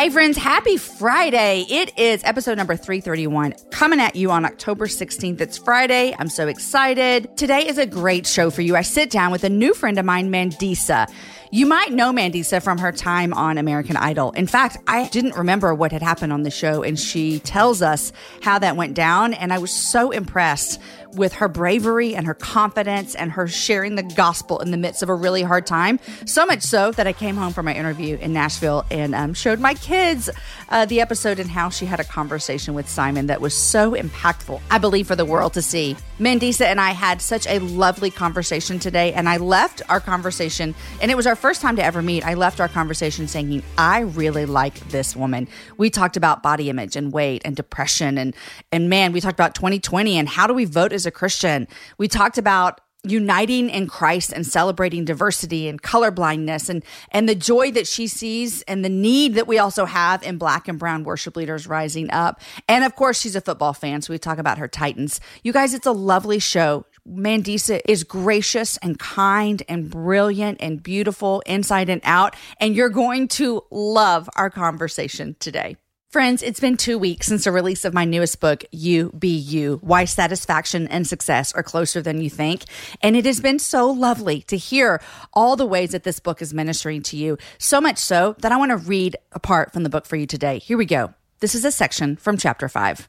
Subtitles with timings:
[0.00, 1.66] Hey, friends, happy Friday.
[1.68, 5.42] It is episode number 331 coming at you on October 16th.
[5.42, 6.16] It's Friday.
[6.18, 7.36] I'm so excited.
[7.36, 8.76] Today is a great show for you.
[8.76, 11.06] I sit down with a new friend of mine, Mandisa.
[11.52, 14.30] You might know Mandisa from her time on American Idol.
[14.30, 18.10] In fact, I didn't remember what had happened on the show, and she tells us
[18.40, 19.34] how that went down.
[19.34, 20.80] And I was so impressed
[21.14, 25.08] with her bravery and her confidence and her sharing the gospel in the midst of
[25.08, 25.98] a really hard time.
[26.24, 29.60] So much so that I came home from my interview in Nashville and um, showed
[29.60, 30.30] my kids
[30.70, 34.60] uh, the episode and how she had a conversation with Simon that was so impactful,
[34.70, 35.96] I believe, for the world to see.
[36.18, 41.10] Mandisa and I had such a lovely conversation today, and I left our conversation, and
[41.10, 42.24] it was our first time to ever meet.
[42.24, 45.48] I left our conversation saying, I really like this woman.
[45.76, 48.34] We talked about body image and weight and depression, and,
[48.70, 51.66] and man, we talked about 2020 and how do we vote as a Christian.
[51.98, 57.70] We talked about uniting in Christ and celebrating diversity and colorblindness and and the joy
[57.72, 61.36] that she sees and the need that we also have in black and brown worship
[61.36, 62.40] leaders rising up.
[62.68, 65.20] And of course, she's a football fan, so we talk about her Titans.
[65.42, 66.84] You guys, it's a lovely show.
[67.08, 73.28] Mandisa is gracious and kind and brilliant and beautiful inside and out, and you're going
[73.28, 75.76] to love our conversation today.
[76.10, 79.78] Friends, it's been two weeks since the release of my newest book, You Be You
[79.80, 82.64] Why Satisfaction and Success Are Closer Than You Think.
[83.00, 85.00] And it has been so lovely to hear
[85.32, 87.38] all the ways that this book is ministering to you.
[87.58, 90.26] So much so that I want to read a part from the book for you
[90.26, 90.58] today.
[90.58, 91.14] Here we go.
[91.38, 93.08] This is a section from chapter five.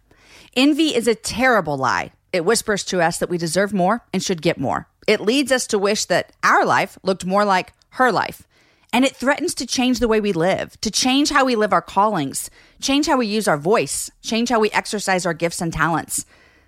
[0.56, 2.12] Envy is a terrible lie.
[2.32, 4.88] It whispers to us that we deserve more and should get more.
[5.08, 8.48] It leads us to wish that our life looked more like her life.
[8.94, 11.82] And it threatens to change the way we live, to change how we live our
[11.82, 12.50] callings,
[12.82, 16.26] change how we use our voice, change how we exercise our gifts and talents.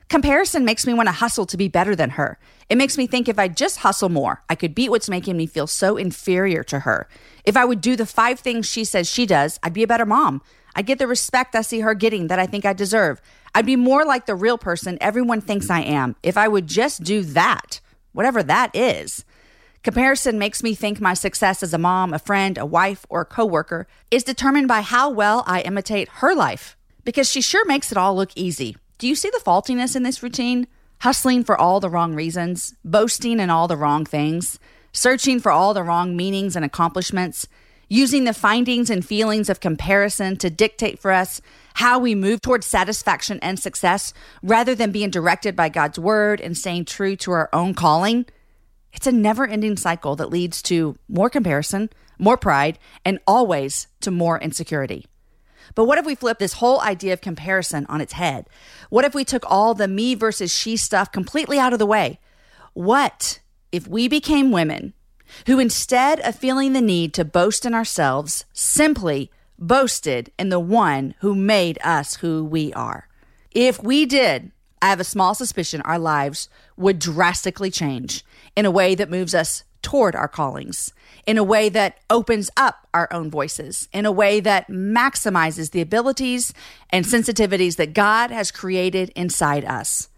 [0.07, 2.37] Comparison makes me want to hustle to be better than her.
[2.69, 5.47] It makes me think if I just hustle more, I could beat what's making me
[5.47, 7.07] feel so inferior to her.
[7.45, 10.05] If I would do the five things she says she does, I'd be a better
[10.05, 10.41] mom.
[10.75, 13.21] I'd get the respect I see her getting that I think I deserve.
[13.53, 17.03] I'd be more like the real person everyone thinks I am if I would just
[17.03, 17.79] do that,
[18.11, 19.25] whatever that is.
[19.83, 23.25] Comparison makes me think my success as a mom, a friend, a wife, or a
[23.25, 27.97] coworker is determined by how well I imitate her life because she sure makes it
[27.97, 28.77] all look easy.
[28.97, 30.67] Do you see the faultiness in this routine?
[31.01, 34.57] Hustling for all the wrong reasons, boasting in all the wrong things,
[34.93, 37.45] searching for all the wrong meanings and accomplishments,
[37.89, 41.41] using the findings and feelings of comparison to dictate for us
[41.73, 46.57] how we move towards satisfaction and success rather than being directed by God's word and
[46.57, 48.25] staying true to our own calling.
[48.93, 51.89] It's a never ending cycle that leads to more comparison,
[52.19, 55.07] more pride, and always to more insecurity.
[55.75, 58.47] But what if we flip this whole idea of comparison on its head?
[58.89, 62.19] What if we took all the me versus she stuff completely out of the way?
[62.73, 63.39] What
[63.71, 64.93] if we became women
[65.47, 71.15] who, instead of feeling the need to boast in ourselves, simply boasted in the one
[71.19, 73.07] who made us who we are?
[73.51, 74.51] If we did,
[74.81, 78.23] I have a small suspicion our lives would drastically change
[78.55, 80.93] in a way that moves us toward our callings,
[81.27, 85.81] in a way that opens up our own voices, in a way that maximizes the
[85.81, 86.53] abilities
[86.89, 90.09] and sensitivities that God has created inside us.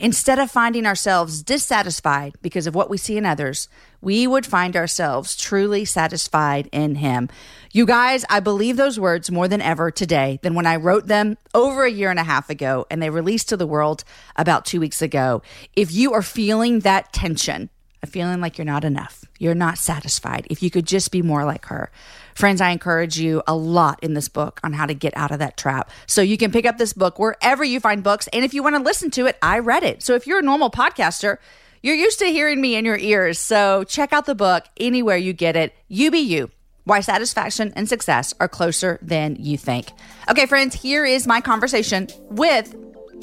[0.00, 3.68] Instead of finding ourselves dissatisfied because of what we see in others,
[4.00, 7.28] we would find ourselves truly satisfied in Him.
[7.70, 11.36] You guys, I believe those words more than ever today than when I wrote them
[11.52, 14.02] over a year and a half ago and they released to the world
[14.36, 15.42] about two weeks ago.
[15.76, 17.68] If you are feeling that tension,
[18.02, 21.44] a feeling like you're not enough, you're not satisfied, if you could just be more
[21.44, 21.90] like her.
[22.34, 25.40] Friends, I encourage you a lot in this book on how to get out of
[25.40, 25.90] that trap.
[26.06, 28.28] So you can pick up this book wherever you find books.
[28.32, 30.02] And if you want to listen to it, I read it.
[30.02, 31.38] So if you're a normal podcaster,
[31.82, 33.38] you're used to hearing me in your ears.
[33.38, 35.74] So check out the book anywhere you get it.
[35.88, 36.50] You be you.
[36.84, 39.92] Why satisfaction and success are closer than you think.
[40.28, 42.74] Okay, friends, here is my conversation with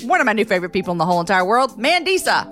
[0.04, 2.46] one of my new favorite people in the whole entire world, Mandisa.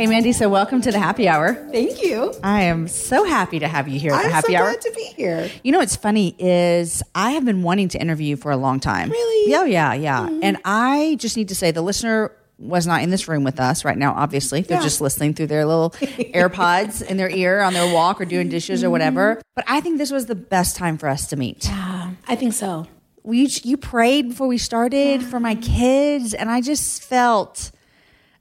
[0.00, 0.32] Hey, Mandy.
[0.32, 1.52] So, welcome to the happy hour.
[1.52, 2.32] Thank you.
[2.42, 4.70] I am so happy to have you here at I'm the happy so hour.
[4.70, 5.50] glad to be here.
[5.62, 8.80] You know what's funny is I have been wanting to interview you for a long
[8.80, 9.10] time.
[9.10, 9.50] Really?
[9.50, 10.20] Yeah, yeah, yeah.
[10.20, 10.40] Mm-hmm.
[10.42, 13.84] And I just need to say the listener was not in this room with us
[13.84, 14.62] right now, obviously.
[14.62, 14.84] They're Yeah.
[14.84, 18.82] just listening through their little AirPods in their ear on their walk or doing dishes
[18.82, 18.92] or mm-hmm.
[18.92, 19.42] whatever.
[19.54, 21.66] But I think this was the best time for us to meet.
[21.66, 22.86] Yeah, I think so.
[23.22, 27.70] We, you prayed before we started for my kids, and I just felt.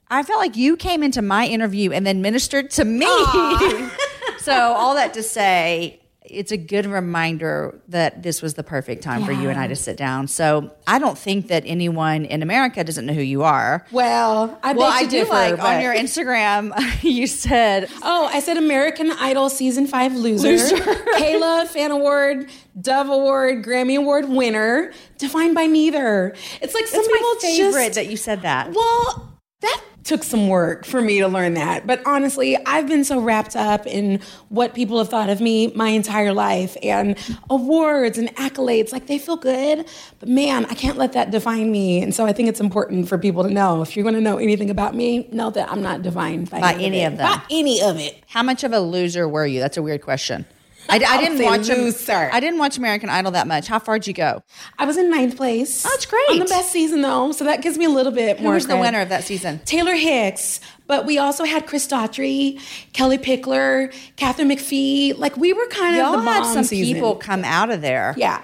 [0.09, 3.05] I felt like you came into my interview and then ministered to me.
[4.39, 5.99] so all that to say,
[6.31, 9.75] it's a good reminder that this was the perfect time for you and I to
[9.75, 10.27] sit down.
[10.27, 13.85] So I don't think that anyone in America doesn't know who you are.
[13.91, 16.73] Well, I Well, I do differ, like on your Instagram,
[17.03, 20.75] you said Oh, I said American Idol season five loser, Loser.
[21.17, 26.35] K-LOVE Fan Award, Dove Award, Grammy Award winner, defined by neither.
[26.61, 28.71] It's like some that's people favorite just that you said that.
[28.73, 29.28] Well,
[29.61, 31.85] that took some work for me to learn that.
[31.85, 35.89] But honestly, I've been so wrapped up in what people have thought of me my
[35.89, 37.17] entire life and
[37.49, 38.91] awards and accolades.
[38.91, 39.85] Like they feel good,
[40.19, 42.01] but man, I can't let that define me.
[42.01, 44.37] And so I think it's important for people to know if you're going to know
[44.37, 47.21] anything about me, know that I'm not defined by, By any, of, of it.
[47.23, 47.37] them.
[47.37, 48.23] By any of it.
[48.27, 49.59] How much of a loser were you?
[49.59, 50.45] That's a weird question.
[50.89, 52.29] I, I didn't watch loser.
[52.31, 53.67] I didn't watch American Idol that much.
[53.67, 54.43] How far'd you go?
[54.77, 55.85] I was in ninth place.
[55.85, 56.29] Oh, that's great.
[56.31, 58.53] On the best season, though, so that gives me a little bit Who more.
[58.55, 59.59] was the winner of that season?
[59.65, 62.59] Taylor Hicks, but we also had Chris Daughtry,
[62.93, 65.17] Kellie Pickler, Katharine McPhee.
[65.17, 66.93] Like we were kind Y'all of the had some season.
[66.93, 68.13] people come out of there.
[68.17, 68.41] Yeah.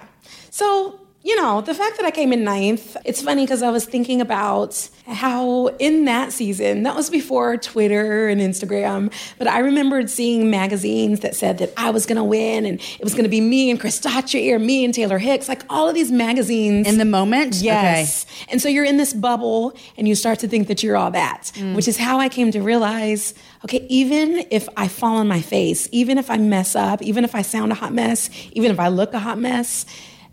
[0.52, 3.84] So, you know, the fact that I came in ninth, it's funny because I was
[3.84, 10.08] thinking about how in that season, that was before Twitter and Instagram, but I remembered
[10.12, 13.30] seeing magazines that said that I was going to win and it was going to
[13.30, 16.88] be me and Chris Daughtry or me and Taylor Hicks, like all of these magazines.
[16.88, 17.56] In the moment?
[17.56, 18.28] Yes.
[18.50, 21.52] And so you're in this bubble and you start to think that you're all that,
[21.56, 21.74] mm.
[21.74, 23.34] which is how I came to realize
[23.64, 27.34] okay, even if I fall on my face, even if I mess up, even if
[27.34, 29.88] I sound a hot mess, even if I look a hot mess,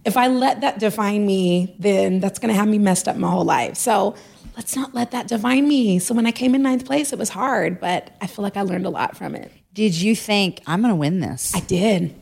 [0.04, 3.30] if I let that define me, then that's going to have me messed up my
[3.30, 3.76] whole life.
[3.76, 4.14] So
[4.56, 5.98] let's not let that define me.
[5.98, 8.62] So when I came in ninth place, it was hard, but I feel like I
[8.62, 9.50] learned a lot from it.
[9.74, 11.54] Did you think I'm going to win this?
[11.54, 12.14] I did.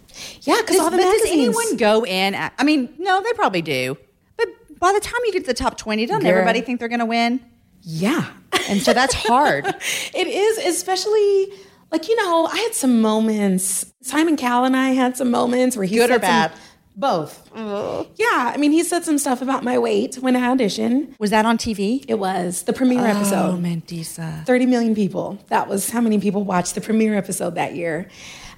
[0.43, 2.35] Yeah, because all the but does anyone go in?
[2.35, 3.97] At, I mean, no, they probably do.
[4.37, 4.49] But
[4.79, 6.31] by the time you get to the top 20, doesn't Girl.
[6.31, 7.41] everybody think they're going to win?
[7.83, 8.31] yeah.
[8.69, 9.65] And so that's hard.
[10.15, 11.53] It is, especially
[11.91, 13.87] like you know, I had some moments.
[14.03, 16.59] Simon Cowell and I had some moments where he Good or said some-
[17.01, 17.51] both.
[17.55, 21.19] Yeah, I mean, he said some stuff about my weight when I auditioned.
[21.19, 22.05] Was that on TV?
[22.07, 23.61] It was the premiere Oh, episode.
[23.63, 24.45] Mandisa.
[24.47, 25.39] 30 million people.
[25.49, 28.09] That was how many people watched the premiere episode that year.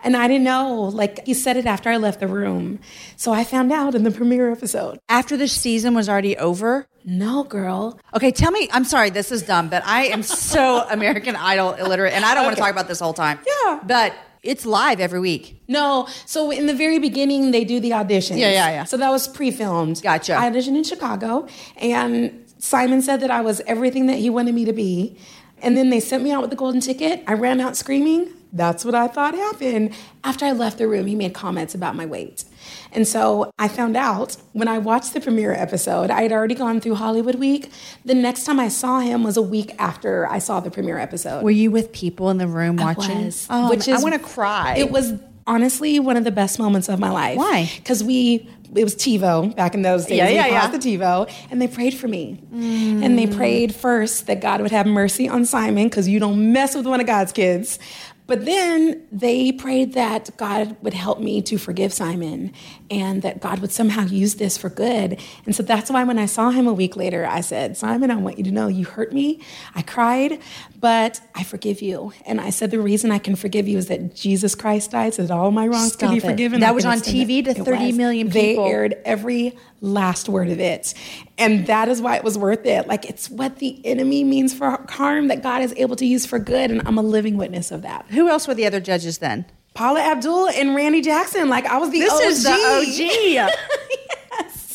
[0.05, 2.81] And I didn't know, like, he said it after I left the room.
[3.17, 4.99] So I found out in the premiere episode.
[5.09, 6.89] After the season was already over?
[7.05, 8.01] No, girl.
[8.13, 8.69] Okay, tell me.
[8.73, 12.43] I'm sorry, this is dumb, but I am so American Idol illiterate, and I don't
[12.45, 13.39] want to talk about this whole time.
[13.47, 13.79] Yeah.
[13.87, 14.13] But
[14.43, 15.63] it's live every week.
[15.69, 18.39] No, so in the very beginning, they do the auditions.
[18.39, 18.85] Yeah, yeah, yeah.
[18.85, 20.03] So that was pre-filmed.
[20.03, 20.37] Gotcha.
[20.37, 21.47] I auditioned in Chicago,
[21.77, 25.17] and Simon said that I was everything that he wanted me to be.
[25.61, 27.23] And then they sent me out with the golden ticket.
[27.27, 28.33] I ran out screaming.
[28.53, 29.95] That's what I thought happened.
[30.25, 32.45] After I left the room, he made comments about my weight.
[32.93, 36.81] And so I found out when I watched the premiere episode, I had already gone
[36.81, 37.71] through Hollywood Week.
[38.05, 41.43] The next time I saw him was a week after I saw the premiere episode.
[41.43, 43.25] Were you with people in the room watching?
[43.25, 44.77] was, Oh, which I want to cry.
[44.77, 45.15] It was
[45.47, 47.39] honestly one of the best moments of my life.
[47.39, 47.71] Why?
[47.77, 50.19] Because we it was TiVo back in those days.
[50.19, 50.71] Yeah, yeah, yeah.
[50.71, 53.37] The TiVo, and they prayed for me, and they mm.
[53.37, 57.01] prayed first that God would have mercy on Simon because you don't mess with one
[57.01, 57.79] of God's kids.
[58.27, 62.53] But then they prayed that God would help me to forgive Simon
[62.91, 65.21] and that God would somehow use this for good.
[65.45, 68.17] And so that's why when I saw him a week later, I said, Simon, I
[68.17, 69.41] want you to know you hurt me.
[69.75, 70.41] I cried,
[70.83, 72.13] but I forgive you.
[72.27, 75.23] And I said, the reason I can forgive you is that Jesus Christ died so
[75.23, 76.31] that all my wrongs Stop could be it.
[76.31, 76.61] forgiven.
[76.61, 77.45] That I was on TV it.
[77.45, 77.97] to It 30 was.
[77.97, 80.93] million They aired every last word of it.
[81.39, 82.89] And that is why it was worth it.
[82.89, 86.41] Like it's what the enemy means for harm that God is able to use for
[86.41, 86.73] good.
[86.73, 88.05] And I'm a living witness of that.
[88.11, 89.45] Who else were the other judges then?
[89.75, 91.49] Paula Abdul and Randy Jackson.
[91.49, 92.23] Like I was the This OG.
[92.23, 93.51] is the OG.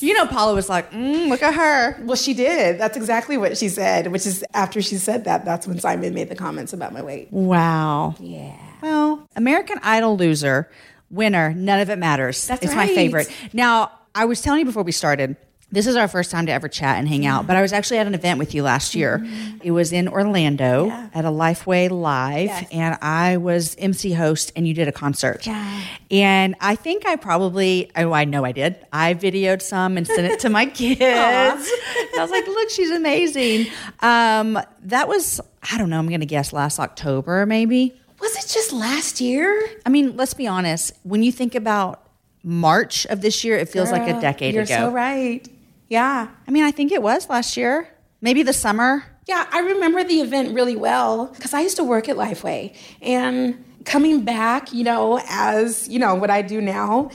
[0.01, 2.01] You know, Paula was like, mm, look at her.
[2.03, 2.79] Well, she did.
[2.79, 6.29] That's exactly what she said, which is after she said that, that's when Simon made
[6.29, 7.31] the comments about my weight.
[7.31, 8.15] Wow.
[8.19, 8.55] Yeah.
[8.81, 10.69] Well, American Idol loser,
[11.09, 12.45] winner, none of it matters.
[12.47, 13.29] That's it's my favorite.
[13.53, 15.35] Now, I was telling you before we started,
[15.69, 17.97] this is our first time to ever chat and hang out, but I was actually
[17.97, 19.19] at an event with you last year.
[19.19, 19.57] Mm-hmm.
[19.63, 22.67] It was in Orlando at a Lifeway Live, Yes.
[22.71, 25.45] and I was MC host, and you did a concert.
[25.45, 25.81] Yeah.
[26.09, 28.77] And I think I probably, oh, I know I did.
[28.93, 31.01] I videoed some and sent it to my kids.
[31.01, 33.67] I was like, look, she's amazing.
[33.99, 37.93] Um, that was, I don't know, I'm going to guess last October, maybe.
[38.21, 39.67] Was it just last year?
[39.85, 40.93] I mean, let's be honest.
[41.03, 42.03] When you think about
[42.41, 44.75] March of this year, it feels like a Girl, decade You're ago.
[44.77, 45.45] so right.
[45.89, 46.27] Yeah.
[46.47, 47.87] I mean, I think it was last year,
[48.21, 49.03] maybe the summer.
[49.27, 52.75] Yeah, I remember the event really well because I used to work at Lifeway.
[53.01, 57.09] And coming back, you know, as, you know, what I do now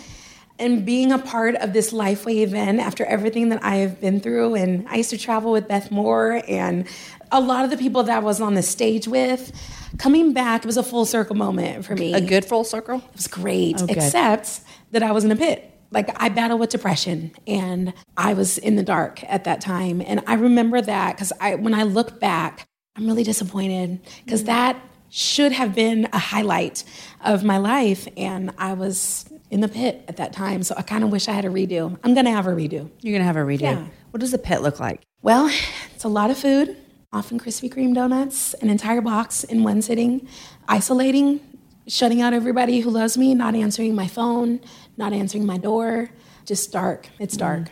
[0.58, 4.54] and being a part of this Lifeway event after everything that I have been through.
[4.54, 6.86] And I used to travel with Beth Moore and
[7.32, 9.52] a lot of the people that I was on the stage with.
[9.98, 12.12] Coming back, it was a full circle moment for me.
[12.14, 12.98] A good full circle.
[12.98, 14.60] It was great, Oh, except
[14.92, 15.68] that I was in a pit.
[15.92, 20.00] Like I battled with depression and I was in the dark at that time.
[20.00, 24.76] And I remember that because I when I look back, I'm really disappointed because that
[25.10, 26.84] should have been a highlight
[27.22, 28.08] of my life.
[28.16, 30.62] And I was in the pit at that time.
[30.62, 31.98] So I kind of wish I had a redo.
[32.02, 32.90] I'm gonna have a redo.
[33.00, 33.60] You're gonna have a redo.
[33.60, 33.84] Yeah.
[34.10, 35.02] What does the pit look like?
[35.20, 35.50] Well,
[35.94, 36.76] it's a lot of food,
[37.12, 40.26] often Krispy Kreme donuts, an entire box in one sitting,
[40.68, 41.40] isolating,
[41.86, 44.60] shutting out everybody who loves me, not answering my phone,
[44.96, 46.10] not answering my door.
[46.44, 47.08] Just dark.
[47.18, 47.62] It's mm-hmm.
[47.64, 47.68] dark.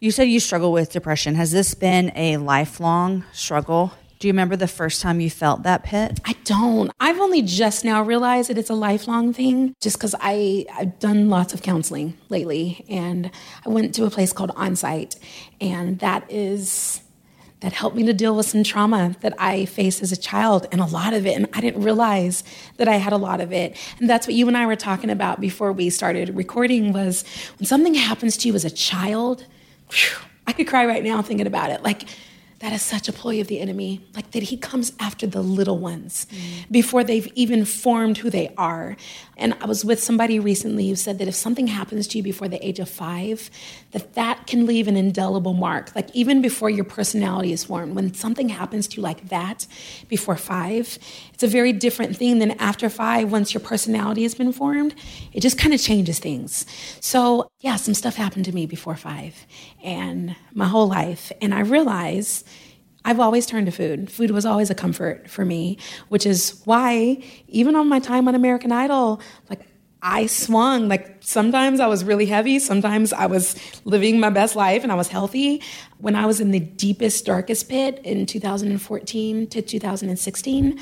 [0.00, 1.34] You said you struggle with depression.
[1.34, 3.92] Has this been a lifelong struggle?
[4.18, 6.20] Do you remember the first time you felt that pit?
[6.24, 6.90] I don't.
[7.00, 11.52] I've only just now realized that it's a lifelong thing just because I've done lots
[11.52, 12.84] of counseling lately.
[12.88, 13.30] And
[13.66, 15.18] I went to a place called Onsite,
[15.60, 17.00] and that is.
[17.64, 20.82] That helped me to deal with some trauma that I faced as a child, and
[20.82, 21.34] a lot of it.
[21.34, 22.44] And I didn't realize
[22.76, 23.74] that I had a lot of it.
[23.98, 26.92] And that's what you and I were talking about before we started recording.
[26.92, 27.24] Was
[27.58, 29.46] when something happens to you as a child,
[29.88, 31.82] Phew, I could cry right now thinking about it.
[31.82, 32.04] Like,
[32.58, 34.06] that is such a ploy of the enemy.
[34.14, 36.70] Like, that he comes after the little ones mm.
[36.70, 38.96] before they've even formed who they are.
[39.36, 42.48] And I was with somebody recently who said that if something happens to you before
[42.48, 43.50] the age of five,
[43.92, 45.94] that that can leave an indelible mark.
[45.94, 49.66] Like, even before your personality is formed, when something happens to you like that
[50.08, 50.98] before five,
[51.32, 54.94] it's a very different thing than after five, once your personality has been formed.
[55.32, 56.66] It just kind of changes things.
[57.00, 59.46] So, yeah, some stuff happened to me before five
[59.82, 61.32] and my whole life.
[61.40, 62.46] And I realized
[63.04, 64.10] I've always turned to food.
[64.10, 68.34] Food was always a comfort for me, which is why, even on my time on
[68.34, 69.20] American Idol,
[69.50, 69.60] like
[70.06, 70.88] I swung.
[70.88, 74.96] Like sometimes I was really heavy, sometimes I was living my best life and I
[74.96, 75.62] was healthy.
[75.98, 80.80] When I was in the deepest, darkest pit in 2014 to 2016,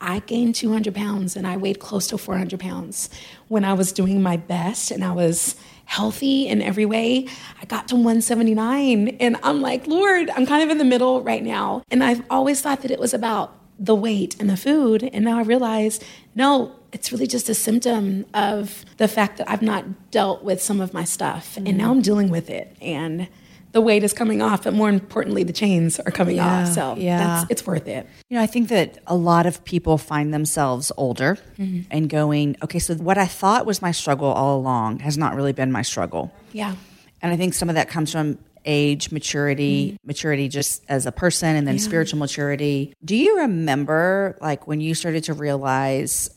[0.00, 3.10] I gained 200 pounds and I weighed close to 400 pounds.
[3.48, 5.56] When I was doing my best and I was
[5.90, 7.26] healthy in every way,
[7.60, 9.08] I got to 179.
[9.18, 11.82] And I'm like, Lord, I'm kind of in the middle right now.
[11.90, 15.02] And I've always thought that it was about the weight and the food.
[15.12, 15.98] And now I realize,
[16.36, 20.80] no, it's really just a symptom of the fact that I've not dealt with some
[20.80, 21.56] of my stuff.
[21.56, 21.78] And mm-hmm.
[21.78, 22.76] now I'm dealing with it.
[22.80, 23.26] And
[23.72, 26.68] the weight is coming off, but more importantly, the chains are coming Yeah, off.
[26.74, 27.18] So yeah.
[27.18, 28.06] that's, it's worth it.
[28.28, 31.82] You know, I think that a lot of people find themselves older Mm-hmm.
[31.90, 35.52] and going, okay, so what I thought was my struggle all along has not really
[35.52, 36.32] been my struggle.
[36.52, 36.74] Yeah.
[37.22, 41.54] And I think some of that comes from age, maturity, maturity just as a person,
[41.56, 42.92] and then spiritual maturity.
[43.04, 46.30] Do you remember, like, when you started to realize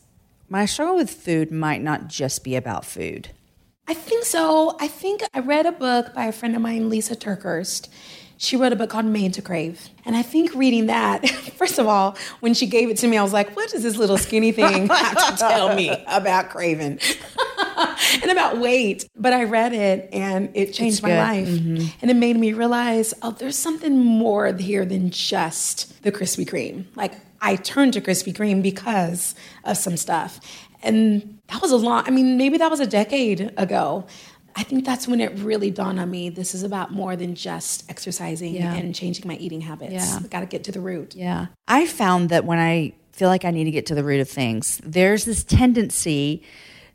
[0.48, 3.28] my struggle with food might not just be about food?
[3.86, 4.76] I think so.
[4.80, 7.88] I think I read a book by a friend of mine, Lysa TerKeurst.
[8.36, 9.88] She wrote a book called Made to Crave.
[10.04, 13.22] And I think reading that, first of all, when she gave it to me, I
[13.22, 16.98] was like, what does this little skinny thing have to tell me about craving
[18.22, 19.08] and about weight?
[19.16, 21.18] But I read it and it changed my good.
[21.18, 21.48] life.
[21.48, 21.86] Mm-hmm.
[22.02, 26.84] And it made me realize, oh, there's something more here than just the Krispy Kreme.
[26.96, 30.40] Like, I turned to Krispy Kreme because of some stuff.
[30.82, 34.06] And that was a long, I mean, maybe that was a decade ago.
[34.56, 37.88] I think that's when it really dawned on me this is about more than just
[37.90, 38.72] exercising Yeah.
[38.74, 39.92] and changing my eating habits.
[39.92, 40.20] Yeah.
[40.30, 41.14] Got to get to the root.
[41.16, 41.46] Yeah.
[41.66, 44.28] I found that when I feel like I need to get to the root of
[44.28, 46.42] things, there's this tendency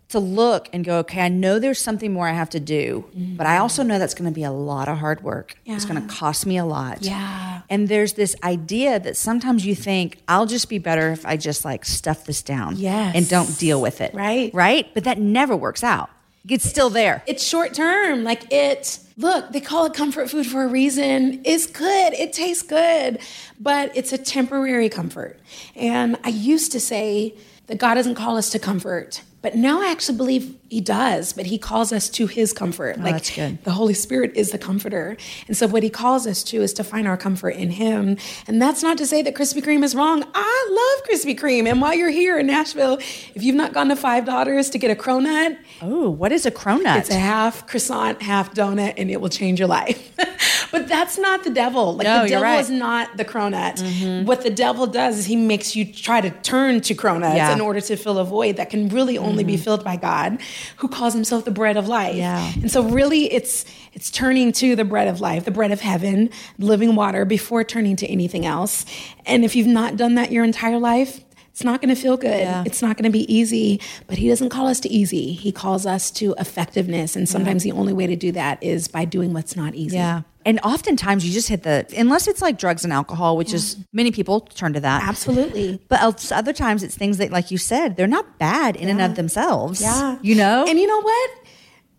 [0.09, 3.45] to look and go, okay, I know there's something more I have to do, but
[3.45, 5.55] I also know that's going to be a lot of hard work.
[5.65, 7.03] It's going to cost me a lot.
[7.03, 7.61] Yeah.
[7.69, 11.63] And there's this idea that sometimes you think, I'll just be better if I just
[11.63, 13.15] like stuff this down Yes.
[13.15, 14.13] and don't deal with it.
[14.15, 14.51] Right.
[14.53, 14.91] Right?
[14.95, 16.09] But that never works out.
[16.47, 17.21] It's still there.
[17.27, 18.23] It's short term.
[18.23, 21.41] Like it, look, they call it comfort food for a reason.
[21.45, 22.13] It's good.
[22.13, 23.19] It tastes good,
[23.59, 25.39] but it's a temporary comfort.
[25.75, 27.35] And I used to say
[27.67, 31.45] that God doesn't call us to comfort, But now I actually believe he does, but
[31.45, 32.97] he calls us to his comfort.
[32.99, 33.63] Oh, like Oh, that's good.
[33.63, 35.15] the Holy Spirit is the comforter.
[35.47, 38.17] And so what he calls us to is to find our comfort in him.
[38.47, 40.23] And that's not to say that Krispy Kreme is wrong.
[40.35, 41.69] I love Krispy Kreme.
[41.69, 42.95] And while you're here in Nashville,
[43.33, 46.51] if you've not gone to Five Daughters to get a cronut, Oh, what is a
[46.51, 46.97] cronut?
[46.99, 50.11] it's a half croissant, half donut, and it will change your life.
[50.71, 51.95] but that's not the devil.
[51.95, 52.59] Like No, the devil right.
[52.59, 53.81] is not the cronut.
[53.81, 54.25] Mm-hmm.
[54.25, 57.53] What the devil does is he makes you try to turn to cronuts Yeah.
[57.53, 59.63] in order to fill a void that can really only be mm-hmm.
[59.63, 60.39] filled by God,
[60.77, 62.15] who calls himself the bread of life.
[62.15, 62.51] Yeah.
[62.61, 66.29] And so really it's it's turning to the bread of life, the bread of heaven,
[66.57, 68.85] living water before turning to anything else.
[69.25, 71.21] And if you've not done that your entire life,
[71.59, 72.39] it's not going to feel good.
[72.39, 72.63] Yeah.
[72.65, 75.33] It's not going to be easy, but he doesn't call us to easy.
[75.33, 77.17] He calls us to effectiveness.
[77.17, 79.97] And sometimes the only way to do that is by doing what's not easy.
[79.97, 80.21] Yeah.
[80.45, 84.11] And oftentimes you just hit the, unless it's like drugs and alcohol, which is many
[84.11, 85.03] people turn to that.
[85.03, 85.81] Absolutely.
[85.89, 89.01] But else- other times it's things that, like you said, they're not bad in and
[89.01, 89.81] of themselves.
[89.81, 90.17] Yeah.
[90.21, 90.65] You know?
[90.67, 91.29] And you know what?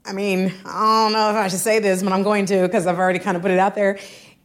[0.07, 2.87] I mean, I don't know if I should say this, but I'm going to because
[2.87, 3.99] I've already kind of put it out there.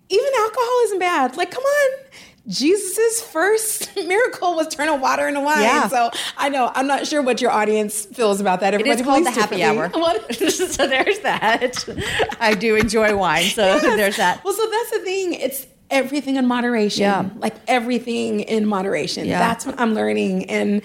[0.10, 1.38] Even alcohol isn't bad.
[1.38, 2.05] Like, come on.
[2.48, 5.62] Jesus' first miracle was turning water into wine.
[5.64, 5.88] Yeah.
[5.88, 8.74] So I know, I'm not sure what your audience feels about that.
[8.74, 9.90] it is Everybody called the happy hour.
[10.32, 12.38] so there's that.
[12.40, 13.46] I do enjoy wine.
[13.46, 13.82] So Yes.
[13.84, 14.44] there's that.
[14.44, 15.34] Well, so that's the thing.
[15.34, 17.02] It's everything in moderation.
[17.02, 17.30] Yeah.
[17.38, 19.26] Like everything in moderation.
[19.26, 19.40] Yeah.
[19.40, 20.50] That's what I'm learning.
[20.50, 20.82] And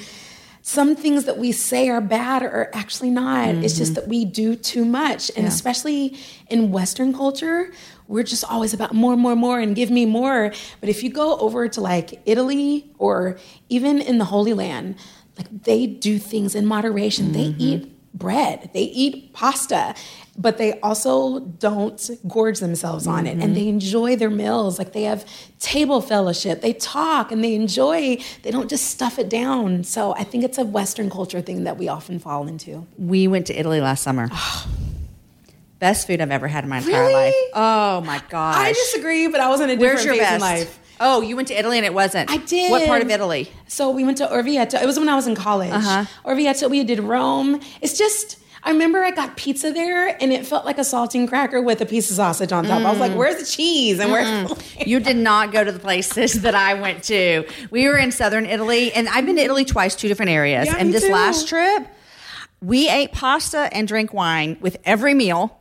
[0.62, 3.48] some things that we say are bad are actually not.
[3.48, 3.78] It's Mm-hmm.
[3.78, 5.30] just that we do too much.
[5.36, 6.16] And especially
[6.48, 7.70] in Western culture,
[8.10, 10.52] we're just always about more, more, more, and give me more.
[10.80, 13.38] But if you go over to like Italy or
[13.68, 14.96] even in the Holy Land,
[15.38, 17.32] like they do things in moderation.
[17.32, 17.60] They Mm-hmm.
[17.60, 19.94] eat bread, they eat pasta,
[20.36, 24.78] but they also don't gorge themselves on it and they enjoy their meals.
[24.80, 25.24] Like they have
[25.60, 29.84] table fellowship, they talk and they enjoy, they don't just stuff it down.
[29.84, 32.84] So I think it's a Western culture thing that we often fall into.
[32.98, 34.28] We went to Italy last summer.
[35.80, 37.14] Best food I've ever had in my entire Really?
[37.14, 37.34] life.
[37.54, 38.54] Oh my gosh.
[38.56, 40.34] I disagree, but I was in a different Where's your phase best?
[40.34, 40.78] in life.
[41.00, 42.30] Oh, you went to Italy and it wasn't.
[42.30, 42.70] I did.
[42.70, 43.50] What part of Italy?
[43.66, 44.80] So we went to Orvieto.
[44.80, 45.72] It was when I was in college.
[45.72, 46.04] Uh-huh.
[46.26, 47.58] Orvieto, we did Rome.
[47.80, 51.62] It's just, I remember I got pizza there and it felt like a saltine cracker
[51.62, 52.82] with a piece of sausage on top.
[52.82, 53.00] I was Mm.
[53.00, 53.98] like, where's the cheese?
[53.98, 54.52] And where's
[54.86, 57.46] You did not go to the places that I went to.
[57.70, 60.66] We were in southern Italy, and I've been to Italy twice, two different areas.
[60.66, 61.12] Yeah, and this too.
[61.12, 61.86] last trip,
[62.60, 65.56] we ate pasta and drank wine with every meal.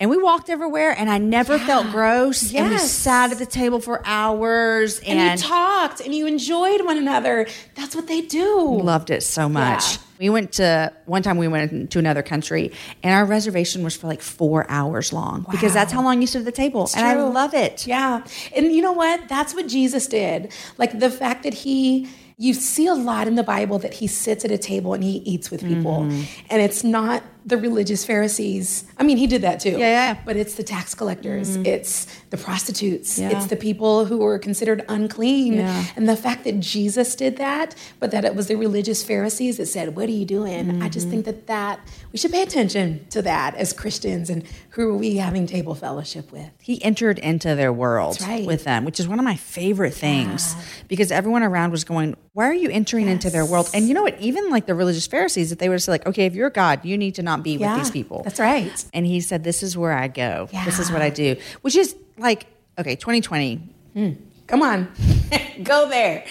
[0.00, 2.50] And we walked everywhere, and I never felt gross.
[2.50, 2.62] Yes.
[2.62, 6.82] And we sat at the table for hours and, and you talked and you enjoyed
[6.86, 7.46] one another.
[7.74, 8.80] That's what they do.
[8.80, 9.96] loved it so much.
[9.96, 10.02] Yeah.
[10.18, 14.06] We went to one time we went to another country, and our reservation was for
[14.06, 16.88] like four hours long because that's how long you sit at the table.
[16.94, 17.86] and I love it.
[17.86, 18.24] Yeah.
[18.54, 19.28] And you know what?
[19.28, 20.52] That's what Jesus did.
[20.76, 24.44] Like the fact that he, you see a lot in the Bible that he sits
[24.44, 26.02] at a table and he eats with people.
[26.02, 26.22] Mm-hmm.
[26.50, 28.84] And it's not the religious Pharisees.
[28.98, 29.70] I mean, he did that too.
[29.70, 30.18] Yeah, yeah.
[30.24, 33.30] But it's the tax collectors, it's the prostitutes, Yeah.
[33.30, 35.54] it's the people who were considered unclean.
[35.54, 35.84] Yeah.
[35.96, 39.66] And the fact that Jesus did that, but that it was the religious Pharisees that
[39.66, 40.82] said, What are you doing?
[40.82, 41.10] I just Mm-hmm.
[41.22, 41.80] think that that
[42.12, 46.30] we should pay attention to that as Christians and who are we having table fellowship
[46.30, 46.50] with.
[46.60, 48.46] He entered into their world right.
[48.46, 50.54] with them, which is one of my favorite things
[50.88, 53.68] because everyone around was going, Why are you entering into their world?
[53.74, 54.18] And you know what?
[54.18, 56.96] Even like the religious Pharisees, if they were just like, Okay, if you're God, you
[56.96, 58.22] need to not be Yeah, with these people.
[58.22, 58.82] That's right.
[58.94, 60.48] And he said, This is where I go.
[60.64, 62.46] This is what I do, which is like,
[62.78, 63.56] okay, 2020,
[63.92, 64.12] hmm.
[64.46, 64.88] Come on,
[65.62, 66.24] go there.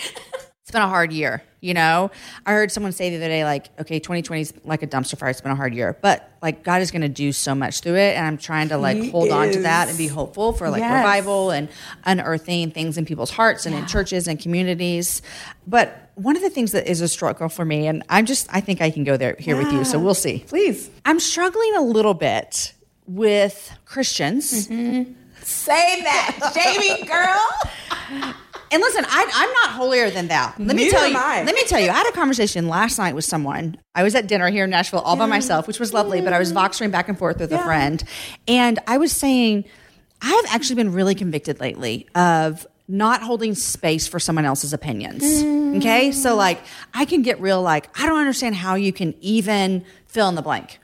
[0.70, 1.42] It's been a hard year.
[1.62, 2.12] You know,
[2.46, 5.32] I heard someone say the other day, like, okay, 2020 is like a dumpster fire.
[5.32, 7.96] It's been a hard year, but like God is going to do so much through
[7.96, 8.16] it.
[8.16, 10.82] And I'm trying to like He hold on to that and be hopeful for like
[10.82, 11.04] Yes.
[11.04, 11.70] revival and
[12.04, 15.24] unearthing things in people's hearts and in churches and communities.
[15.66, 18.62] But one of the things that is a struggle for me, and I'm just, I
[18.62, 19.84] think I can go there here with you.
[19.84, 20.44] So we'll see.
[20.48, 22.74] Please I'm struggling a little bit
[23.08, 24.68] with Christians.
[24.68, 25.14] Mm-hmm.
[25.42, 28.34] say that, Jamie girl.
[28.72, 30.54] And listen, I, I'm not holier than thou.
[30.58, 31.18] Let me Neither tell am you.
[31.18, 31.44] I.
[31.44, 31.90] Let me tell you.
[31.90, 33.78] I had a conversation last night with someone.
[33.96, 36.22] I was at dinner here in Nashville all by myself, which was lovely.
[36.22, 38.04] But I was voxering back and forth with a friend,
[38.48, 39.66] and I was saying,
[40.22, 45.24] I have actually been really convicted lately of not holding space for someone else's opinions.
[45.24, 45.78] Mm.
[45.78, 46.60] Okay, so like
[46.94, 50.42] I can get real like I don't understand how you can even fill in the
[50.42, 50.79] blank.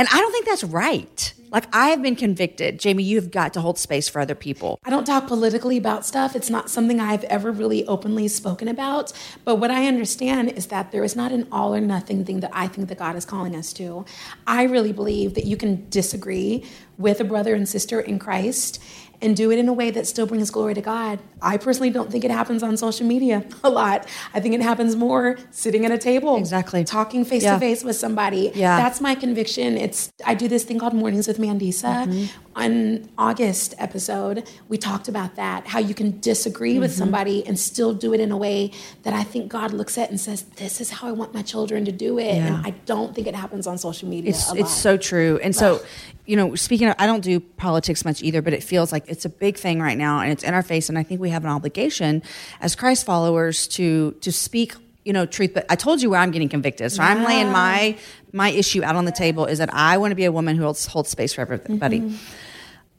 [0.00, 1.34] And I don't think that's right.
[1.50, 3.02] Like I have been convicted, Jamie.
[3.02, 4.80] You've got to hold space for other people.
[4.82, 6.34] I don't talk politically about stuff.
[6.34, 9.12] It's not something I've ever really openly spoken about.
[9.44, 12.50] But what I understand is that there is not an all or nothing thing that
[12.54, 14.06] I think that God is calling us to.
[14.46, 16.64] I really believe that you can disagree
[16.96, 18.82] with a brother and sister in Christ
[19.22, 21.18] and do it in a way that still brings glory to God.
[21.42, 24.06] I personally don't think it happens on social media a lot.
[24.34, 26.36] I think it happens more sitting at a table.
[26.36, 26.84] Exactly.
[26.84, 28.50] Talking face to face with somebody.
[28.54, 28.76] Yeah.
[28.76, 29.76] That's my conviction.
[29.76, 32.06] It's I do this thing called Mornings with Mandisa.
[32.06, 32.26] Mm-hmm.
[32.56, 36.98] On August episode, we talked about that, how you can disagree with Mm-hmm.
[36.98, 38.72] somebody and still do it in a way
[39.04, 41.84] that I think God looks at and says, This is how I want my children
[41.84, 42.34] to do it.
[42.34, 42.46] Yeah.
[42.56, 44.30] And I don't think it happens on social media.
[44.30, 45.38] It's it's so true.
[45.42, 45.80] And so,
[46.26, 49.24] you know, speaking of, I don't do politics much either, but it feels like it's
[49.24, 50.88] a big thing right now, and it's in our face.
[50.88, 52.22] And I think we have an obligation
[52.60, 55.52] as Christ followers to to speak, you know, truth.
[55.54, 57.96] But I told you where I'm getting convicted, so I'm laying my
[58.32, 59.44] my issue out on the table.
[59.46, 62.00] Is that I want to be a woman who holds, holds space for everybody.
[62.00, 62.16] Mm-hmm.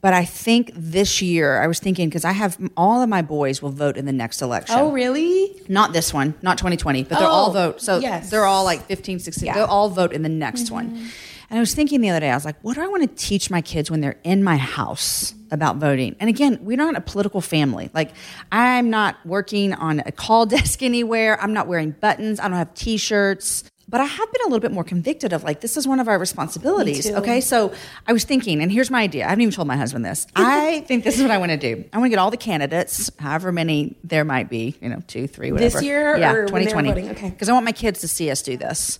[0.02, 3.62] But I think this year, I was thinking because I have all of my boys
[3.62, 4.74] will vote in the next election.
[4.76, 5.54] Oh, really?
[5.68, 7.80] Not this one, not 2020, but they're all Oh, vote.
[7.80, 8.28] So yes.
[8.28, 9.46] they're all like 15, 16.
[9.46, 9.54] Yeah.
[9.54, 11.08] They'll all vote in the next one.
[11.52, 13.14] And I was thinking the other day, I was like, what do I want to
[13.14, 16.16] teach my kids when they're in my house about voting?
[16.18, 17.90] And again, we're not a political family.
[17.92, 18.12] Like,
[18.50, 21.38] I'm not working on a call desk anywhere.
[21.42, 22.40] I'm not wearing buttons.
[22.40, 23.64] I don't have t shirts.
[23.92, 26.08] But I have been a little bit more convicted of like, this is one of
[26.08, 27.10] our responsibilities.
[27.10, 27.42] Okay.
[27.42, 27.74] So
[28.06, 29.26] I was thinking, and here's my idea.
[29.26, 30.26] I haven't even told my husband this.
[30.34, 31.84] I think this is what I want to do.
[31.92, 35.26] I want to get all the candidates, however many there might be, you know, two,
[35.26, 35.74] three, whatever.
[35.74, 36.88] This year yeah, or when 2020.
[36.88, 37.10] voting?
[37.10, 37.28] Okay.
[37.28, 38.98] Because I want my kids to see us do this.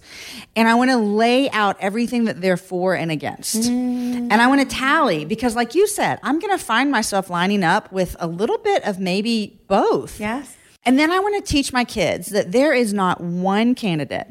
[0.56, 3.70] And I want to lay out everything that they're for and against.
[3.70, 4.28] Mm.
[4.30, 7.64] And I want to tally because, like you said, I'm going to find myself lining
[7.64, 10.20] up with a little bit of maybe both.
[10.20, 10.54] Yes.
[10.84, 14.28] And then I want to teach my kids that there is not one candidate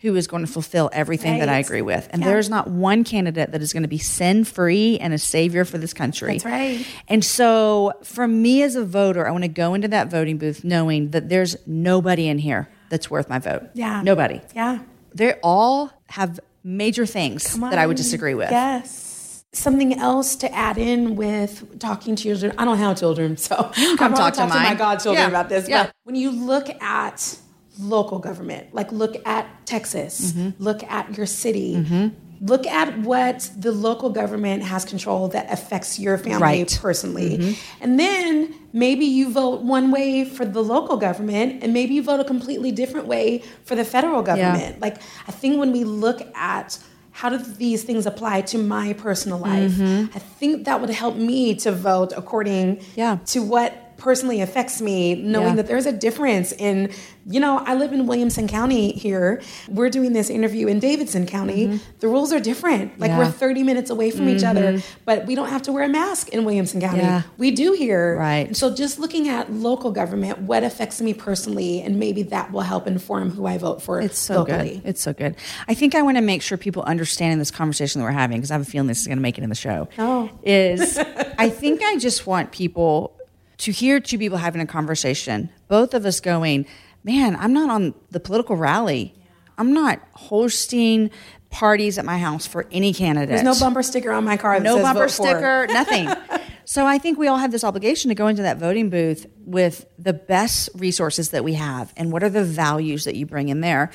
[0.00, 2.06] who is going to fulfill everything that I agree with.
[2.10, 2.28] And Yeah.
[2.28, 5.78] there's not one candidate that is going to be sin free and a savior for
[5.78, 6.32] this country.
[6.34, 6.86] That's right.
[7.08, 10.64] And so for me as a voter, I want to go into that voting booth
[10.64, 13.62] knowing that there's nobody in here that's worth my vote.
[13.74, 14.02] Yeah.
[14.02, 14.40] Nobody.
[14.54, 14.80] Yeah.
[15.14, 18.50] They all have major things that I would disagree with.
[18.50, 19.44] Yes.
[19.52, 22.58] Something else to add in with talking to your children.
[22.58, 23.56] I don't have children, so
[23.96, 25.28] come I'm talk to to my godchildren Yeah.
[25.28, 25.66] about this.
[25.68, 25.84] Yeah.
[25.84, 27.38] But when you look at
[27.78, 30.62] local government, like look at Texas, Mm-hmm.
[30.62, 32.12] look at your city.
[32.42, 36.66] Look at what the local government has control that affects your family Right.
[36.66, 36.82] Mm-hmm.
[36.82, 37.56] personally.
[37.80, 42.20] And then maybe you vote one way for the local government and maybe you vote
[42.20, 44.80] a completely different way for the federal government.
[44.82, 46.78] Like I think when we look at
[47.12, 51.54] how do these things apply to my personal life, I think that would help me
[51.54, 53.16] to vote according Yeah.
[53.32, 55.54] to what personally affects me, knowing Yeah.
[55.56, 56.90] that there's a difference in,
[57.28, 59.40] you know, I live in Williamson County here.
[59.68, 61.66] We're doing this interview in Davidson County.
[61.66, 61.76] Mm-hmm.
[62.00, 62.98] The rules are different.
[63.00, 63.18] Like Yeah.
[63.18, 64.98] we're 30 minutes away from each other, mm-hmm.
[65.04, 67.00] but we don't have to wear a mask in Williamson County.
[67.00, 67.22] Yeah.
[67.38, 68.16] We do here.
[68.16, 68.54] Right.
[68.56, 72.86] So just looking at local government, what affects me personally, and maybe that will help
[72.86, 74.76] inform who I vote for It's so locally.
[74.76, 74.82] good.
[74.84, 75.36] It's so good.
[75.68, 78.36] I think I want to make sure people understand in this conversation that we're having
[78.38, 79.88] because I have a feeling this is going to make it in the show.
[79.98, 80.30] Oh.
[80.44, 80.98] Is
[81.38, 83.15] I think I just want people
[83.58, 86.66] to hear two people having a conversation, both of us going,
[87.04, 89.14] man, I'm not on the political rally.
[89.58, 91.10] I'm not hosting
[91.50, 93.28] parties at my house for any candidate.
[93.30, 94.60] There's no bumper sticker on my car.
[94.60, 96.08] No bumper sticker, nothing.
[96.66, 99.86] so I think we all have this obligation to go into that voting booth with
[99.98, 103.60] the best resources that we have and what are the values that you bring in
[103.60, 103.90] there.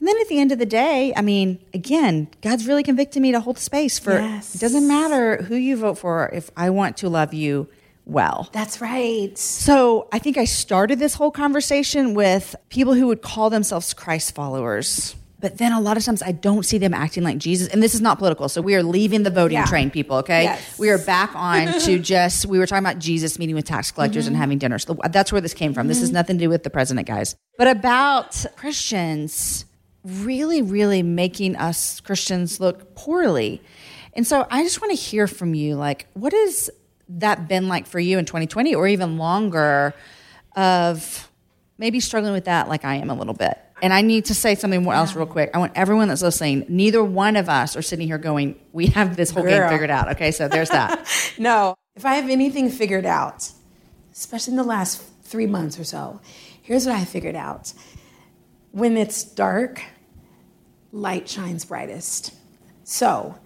[0.00, 3.30] And then at the end of the day, I mean, again, God's really convicted me
[3.32, 4.56] to hold space for Yes.
[4.56, 7.68] it doesn't matter who you vote for if I want to love you
[8.06, 8.48] well.
[8.52, 9.36] That's right.
[9.38, 14.34] So I think I started this whole conversation with people who would call themselves Christ
[14.34, 15.14] followers.
[15.40, 17.68] But then a lot of times I don't see them acting like Jesus.
[17.68, 18.48] And this is not political.
[18.48, 19.66] So we are leaving the voting Yeah.
[19.66, 20.44] train, people, okay?
[20.44, 20.78] Yes.
[20.78, 24.24] We are back on to just, we were talking about Jesus meeting with tax collectors
[24.24, 24.34] Mm-hmm.
[24.34, 24.78] and having dinner.
[24.78, 25.86] So that's where this came from.
[25.88, 27.36] This has nothing to do with the president, guys.
[27.58, 29.66] But about Christians
[30.02, 33.60] really, really making us Christians look poorly.
[34.14, 36.70] And so I just want to hear from you like, what has
[37.08, 39.94] that been like for you in 2020 or even longer
[40.56, 41.30] of
[41.78, 43.58] maybe struggling with that like I am a little bit?
[43.82, 45.50] And I need to say something else real quick.
[45.52, 49.16] I want everyone that's listening, neither one of us are sitting here going, we have
[49.16, 50.12] this whole game figured out.
[50.12, 51.06] Okay, so there's that.
[51.38, 53.50] No, if I have anything figured out,
[54.12, 56.20] especially in the last three months or so,
[56.62, 57.72] here's what I figured out.
[58.70, 59.82] When it's dark,
[60.92, 62.32] light shines brightest.
[62.84, 63.36] So,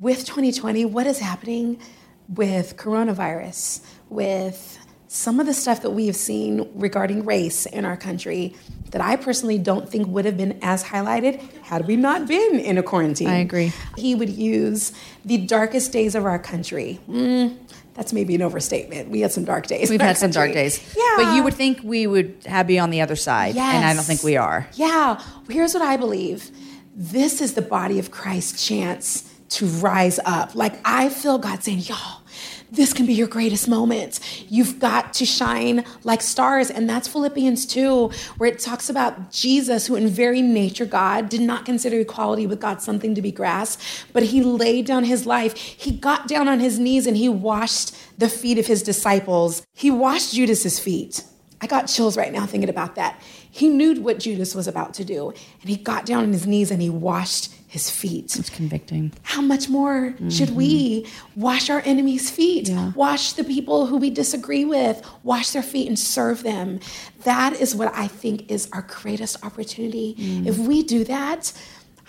[0.00, 1.80] with 2020, what is happening
[2.28, 7.96] with coronavirus, with some of the stuff that we have seen regarding race in our
[7.96, 8.54] country
[8.90, 12.76] that I personally don't think would have been as highlighted had we not been in
[12.76, 13.28] a quarantine.
[13.28, 13.72] I agree.
[13.96, 14.92] He would use
[15.24, 17.00] the darkest days of our country.
[17.08, 17.56] Mm,
[17.94, 19.08] that's maybe an overstatement.
[19.08, 19.90] We had some dark days.
[19.90, 20.78] We've had some dark days.
[20.96, 21.14] Yeah.
[21.16, 23.56] But you would think we would have be on the other side.
[23.56, 24.68] And I don't think we are.
[24.74, 24.86] Yeah.
[25.14, 26.50] Well, here's what I believe
[26.94, 30.54] this is the body of Christ chance to rise up.
[30.54, 32.22] Like, I feel God saying, y'all,
[32.70, 34.20] this can be your greatest moment.
[34.50, 36.70] You've got to shine like stars.
[36.70, 41.40] And that's Philippians 2, where it talks about Jesus, who in very nature God did
[41.40, 43.82] not consider equality with God something to be grasped,
[44.12, 45.56] but he laid down his life.
[45.56, 49.62] He got down on his knees and he washed the feet of his disciples.
[49.72, 51.24] He washed Judas's feet.
[51.60, 53.20] I got chills right now thinking about that.
[53.50, 56.70] He knew what Judas was about to do, and he got down on his knees
[56.70, 58.34] and he washed his feet.
[58.36, 59.12] It's convicting.
[59.24, 60.30] How much more mm-hmm.
[60.30, 62.68] should we wash our enemies' feet?
[62.68, 62.92] Yeah.
[62.94, 66.80] Wash the people who we disagree with, wash their feet and serve them.
[67.24, 70.14] That is what I think is our greatest opportunity.
[70.18, 70.46] Mm.
[70.46, 71.52] If we do that,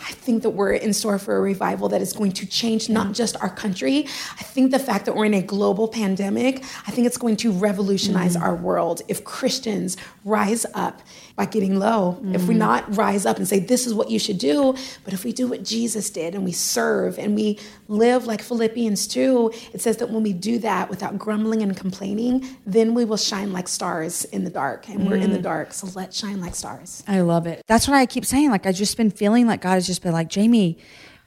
[0.02, 3.14] I think that we're in store for a revival that is going to change not
[3.14, 4.06] just our country.
[4.40, 7.52] I think the fact that we're in a global pandemic, I think it's going to
[7.52, 8.42] revolutionize mm.
[8.42, 11.02] our world if Christians rise up
[11.40, 12.20] by getting low.
[12.22, 12.36] Mm.
[12.36, 14.76] If we not rise up and say, this is what you should do,
[15.06, 19.08] but if we do what Jesus did and we serve and we live like Philippians
[19.08, 23.16] 2, it says that when we do that without grumbling and complaining, then we will
[23.16, 24.90] shine like stars in the dark.
[24.90, 25.10] And mm.
[25.10, 25.44] we're in the mm.
[25.44, 25.72] dark.
[25.72, 27.06] So let's shine like stars.
[27.08, 27.64] I love it.
[27.68, 28.50] That's what I keep saying.
[28.50, 30.78] Like, I've just been feeling like God has just been like, Jamie,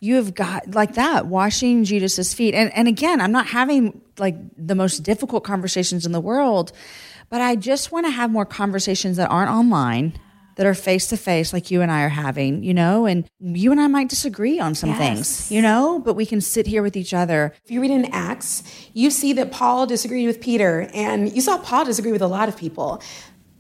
[0.01, 2.55] you have got like that washing Judas's feet.
[2.55, 6.73] And and again, I'm not having like the most difficult conversations in the world,
[7.33, 10.13] but I just want to have more conversations that aren't online,
[10.57, 13.73] that are face to face, like you and I are having, you know, and you
[13.73, 14.99] and I might disagree on some yes.
[14.99, 17.55] things, you know, but we can sit here with each other.
[17.65, 21.57] If you read in Acts, you see that Paul disagreed with Peter, and you saw
[21.57, 23.03] Paul disagree with a lot of people,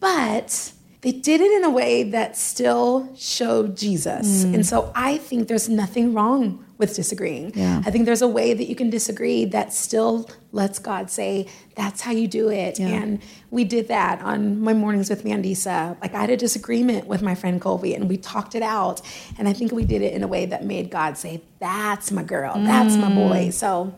[0.00, 4.44] but they did it in a way that still showed Jesus.
[4.44, 4.54] Mm.
[4.54, 7.52] And so I think there's nothing wrong with disagreeing.
[7.56, 7.82] Yeah.
[7.84, 12.00] I think there's a way that you can disagree that still lets God say, that's
[12.00, 12.78] how you do it.
[12.78, 12.88] Yeah.
[12.88, 16.00] And we did that on my mornings with Mandisa.
[16.00, 19.02] Like I had a disagreement with my friend Colby and we talked it out.
[19.38, 22.22] And I think we did it in a way that made God say, that's my
[22.22, 23.48] girl, that's my boy.
[23.48, 23.52] Mm.
[23.52, 23.92] So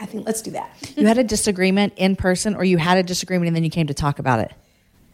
[0.00, 0.70] I think let's do that.
[0.96, 3.88] you had a disagreement in person or you had a disagreement and then you came
[3.88, 4.52] to talk about it?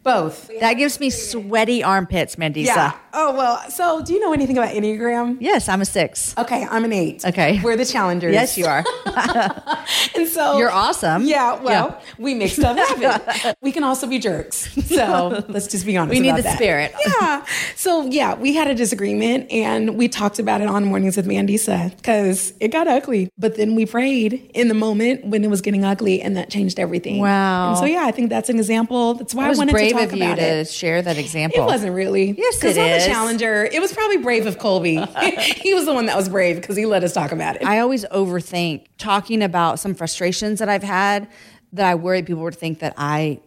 [0.03, 0.51] Both.
[0.61, 2.67] That gives me sweaty armpits, Mandisa.
[2.67, 2.99] Yeah.
[3.15, 5.37] Oh, well, so do you know anything about Enneagram?
[5.38, 6.35] Yes, I'm a six.
[6.38, 7.25] Okay, I'm an eight.
[7.25, 7.61] Okay.
[7.62, 8.33] We're the challengers.
[8.33, 8.83] Yes, you are.
[10.17, 11.25] and so You're awesome.
[11.25, 12.15] Yeah, well, yeah.
[12.19, 13.55] we make stuff happen.
[13.61, 14.73] we can also be jerks.
[14.87, 16.19] So let's just be honest.
[16.19, 16.57] We need the that.
[16.57, 16.95] spirit.
[17.21, 17.45] yeah.
[17.77, 21.95] So yeah, we had a disagreement and we talked about it on mornings with Mandisa
[21.97, 23.31] because it got ugly.
[23.38, 26.81] But then we prayed in the moment when it was getting ugly and that changed
[26.81, 27.21] everything.
[27.21, 27.71] Wow.
[27.71, 29.15] And so yeah, I think that's an example.
[29.15, 30.69] That's why I wanted to talk of you to it.
[30.69, 31.63] share that example.
[31.63, 32.35] It wasn't really.
[32.37, 33.05] Yes, it I'm is.
[33.05, 33.65] a challenger.
[33.65, 34.97] It was probably brave of Colby.
[35.41, 37.65] he was the one that was brave because he let us talk about it.
[37.65, 41.29] I always overthink talking about some frustrations that I've had
[41.73, 43.41] that I worry people would think that I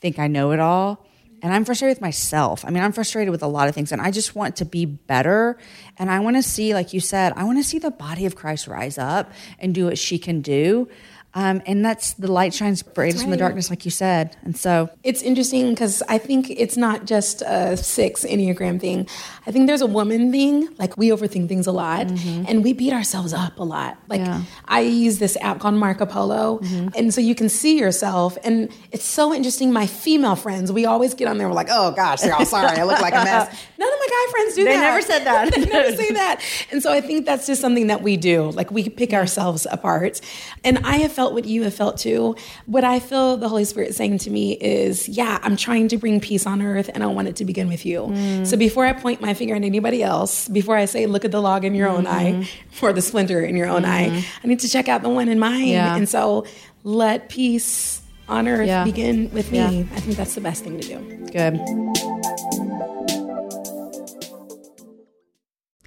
[0.00, 1.04] think I know it all.
[1.42, 2.64] And I'm frustrated with myself.
[2.64, 4.86] I mean, I'm frustrated with a lot of things, and I just want to be
[4.86, 5.58] better.
[5.98, 8.34] And I want to see, like you said, I want to see the body of
[8.34, 10.88] Christ rise up and do what she can do.
[11.34, 13.24] Um, and that's the light shines brightest right.
[13.24, 14.36] in the darkness, like you said.
[14.42, 19.08] And so it's interesting because I think it's not just a six Enneagram thing.
[19.46, 20.68] I think there's a woman thing.
[20.78, 22.44] Like we overthink things a lot mm-hmm.
[22.46, 23.98] and we beat ourselves up a lot.
[24.08, 24.42] Like yeah.
[24.66, 26.60] I use this app called Marco Polo.
[26.60, 26.88] Mm-hmm.
[26.96, 28.38] And so you can see yourself.
[28.44, 29.72] And it's so interesting.
[29.72, 31.48] My female friends, we always get on there.
[31.48, 32.78] We're like, oh gosh, they're all sorry.
[32.78, 33.48] I look like a mess.
[33.78, 34.76] None of my guy friends do they that.
[34.76, 35.54] They never said that.
[35.54, 36.40] they never say that.
[36.70, 38.50] And so I think that's just something that we do.
[38.50, 40.20] Like we pick ourselves apart.
[40.62, 42.36] And I have felt felt what you have felt too.
[42.66, 46.20] What I feel the Holy Spirit saying to me is, yeah, I'm trying to bring
[46.20, 48.02] peace on earth and I want it to begin with you.
[48.02, 48.46] Mm.
[48.46, 51.40] So before I point my finger at anybody else, before I say, look at the
[51.40, 51.96] log in your mm-hmm.
[51.96, 52.84] own eye mm-hmm.
[52.84, 54.16] or the splinter in your own mm-hmm.
[54.16, 55.68] eye, I need to check out the one in mine.
[55.68, 55.96] Yeah.
[55.96, 56.44] And so
[56.82, 58.84] let peace on earth yeah.
[58.84, 59.58] begin with me.
[59.58, 59.96] Yeah.
[59.96, 60.98] I think that's the best thing to do.
[61.32, 61.54] Good.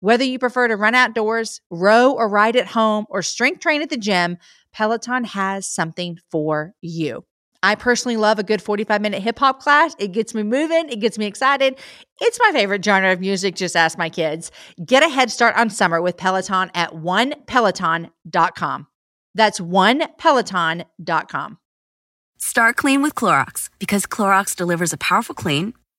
[0.00, 3.90] Whether you prefer to run outdoors, row or ride at home, or strength train at
[3.90, 4.38] the gym,
[4.72, 7.24] Peloton has something for you.
[7.62, 9.94] I personally love a good 45 minute hip hop class.
[9.98, 11.78] It gets me moving, it gets me excited.
[12.18, 14.50] It's my favorite genre of music, just ask my kids.
[14.84, 18.86] Get a head start on summer with Peloton at onepeloton.com.
[19.34, 21.58] That's onepeloton.com.
[22.38, 25.74] Start clean with Clorox because Clorox delivers a powerful clean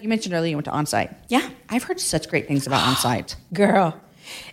[0.00, 1.14] You mentioned earlier you went to onsite.
[1.28, 1.48] Yeah.
[1.68, 3.36] I've heard such great things about onsite.
[3.52, 4.00] Girl,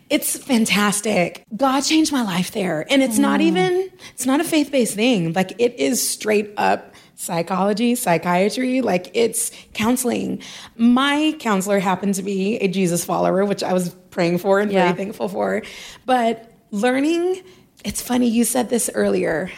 [0.10, 1.44] it's fantastic.
[1.56, 2.86] God changed my life there.
[2.90, 3.44] And it's not mm.
[3.44, 5.34] even, it's not a faith based thing.
[5.34, 10.42] Like it is straight up psychology, psychiatry, like it's counseling.
[10.76, 14.86] My counselor happened to be a Jesus follower, which I was praying for and Yeah.
[14.86, 15.64] very thankful for.
[16.06, 17.42] But learning,
[17.84, 19.52] it's funny, you said this earlier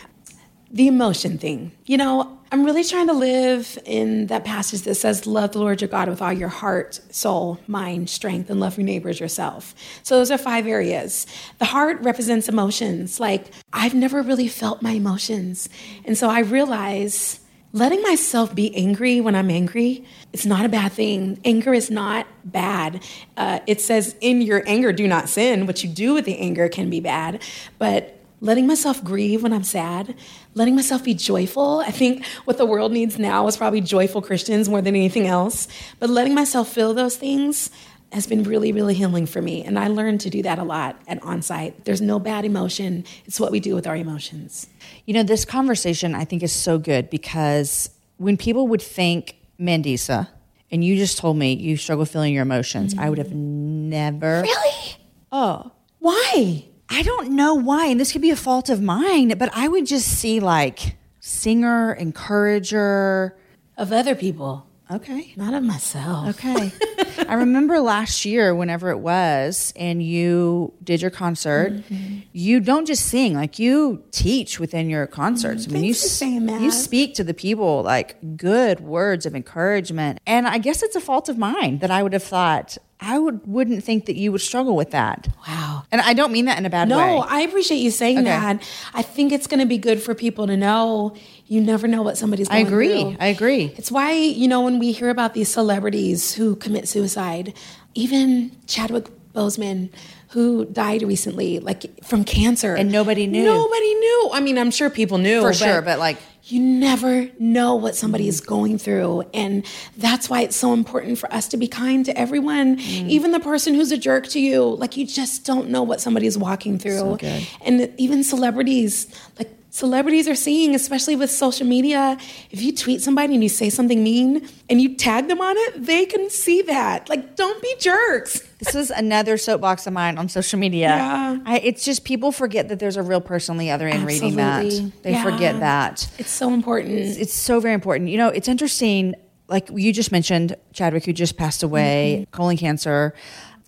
[0.72, 1.72] the emotion thing.
[1.86, 5.82] You know, I'm really trying to live in that passage that says, Love the Lord
[5.82, 9.76] your God with all your heart, soul, mind, strength, and love your neighbors yourself.
[10.04, 11.28] So those are five areas.
[11.60, 13.20] The heart represents emotions.
[13.20, 15.70] Like, I've never really felt my emotions.
[16.06, 17.40] And so I realize
[17.72, 20.04] letting myself be angry when I'm angry,
[20.34, 21.40] it's not a bad thing.
[21.46, 23.04] Anger is not bad.
[23.38, 25.68] Uh, it says, In your anger, do not sin.
[25.68, 27.44] What you do with the anger can be bad.
[27.78, 30.16] But letting myself grieve when I'm sad,
[30.54, 31.84] letting myself be joyful.
[31.86, 35.68] I think what the world needs now is probably joyful Christians more than anything else.
[36.00, 37.70] But letting myself feel those things
[38.12, 39.64] has been really, really healing for me.
[39.64, 41.84] And I learned to do that a lot at onsite.
[41.84, 44.68] There's no bad emotion, it's what we do with our emotions.
[45.06, 50.28] You know, this conversation I think is so good because when people would think Mandisa,
[50.72, 53.90] and you just told me you struggle feeling your emotions, I would have mm.
[53.90, 54.42] never.
[54.42, 54.96] Really?
[55.32, 56.69] Oh, Why?
[56.90, 59.86] I don't know why, and this could be a fault of mine, but I would
[59.86, 63.38] just see like singer, encourager.
[63.78, 65.34] Of other people, Okay.
[65.38, 66.30] not of myself.
[66.30, 66.72] Okay.
[67.30, 72.20] I remember last year, whenever it was, and you did your concert, mm-hmm.
[72.34, 75.64] you don't just sing, like you teach within your concerts.
[75.68, 75.72] Mm-hmm.
[75.72, 76.62] I mean, you, Thanks for saying that.
[76.62, 80.20] you speak to the people like good words of encouragement.
[80.26, 83.48] And I guess it's a fault of mine that I would have thought, I would,
[83.48, 85.30] wouldn't think that you would struggle with that.
[85.48, 85.84] Wow.
[85.92, 86.96] And I don't mean that in a bad way.
[86.98, 88.26] No, I appreciate you saying Okay.
[88.28, 88.62] that.
[88.94, 91.16] I think it's going to be good for people to know
[91.48, 93.02] you never know what somebody's I agree.
[93.02, 93.16] through.
[93.20, 93.74] I agree.
[93.78, 97.54] It's why, you know, when we hear about these celebrities who commit suicide,
[97.96, 99.90] even Chadwick Bozeman
[100.30, 102.76] who died recently, like from cancer.
[102.76, 103.44] And nobody knew.
[103.46, 104.30] Nobody knew.
[104.32, 105.42] I mean, I'm sure people knew.
[105.42, 109.24] For sure, but, like- you never know what somebody is going through.
[109.36, 109.64] And
[109.98, 113.10] that's why it's so important for us to be kind to everyone, Mm.
[113.10, 114.64] even the person who's a jerk to you.
[114.64, 117.18] Like, you just don't know what somebody is walking through.
[117.20, 117.46] good.
[117.62, 119.08] And even celebrities,
[119.38, 122.18] like, celebrities are seeing, especially with social media,
[122.52, 125.86] if you tweet somebody and you say something mean and you tag them on it,
[125.86, 127.08] they can see that.
[127.10, 128.42] Like, don't be jerks.
[128.60, 130.88] This is another soapbox of mine on social media.
[130.88, 131.38] Yeah.
[131.46, 134.36] I, it's just people forget that there's a real person on the other end reading
[134.38, 134.66] that.
[134.66, 134.92] Absolutely.
[135.04, 135.24] They Yeah.
[135.24, 136.10] forget that.
[136.18, 136.94] It's so important.
[137.00, 138.10] It's so very important.
[138.10, 139.16] You know, it's interesting.
[139.48, 142.32] Like you just mentioned, Chadwick, who just passed away, Mm-hmm.
[142.36, 143.14] colon cancer.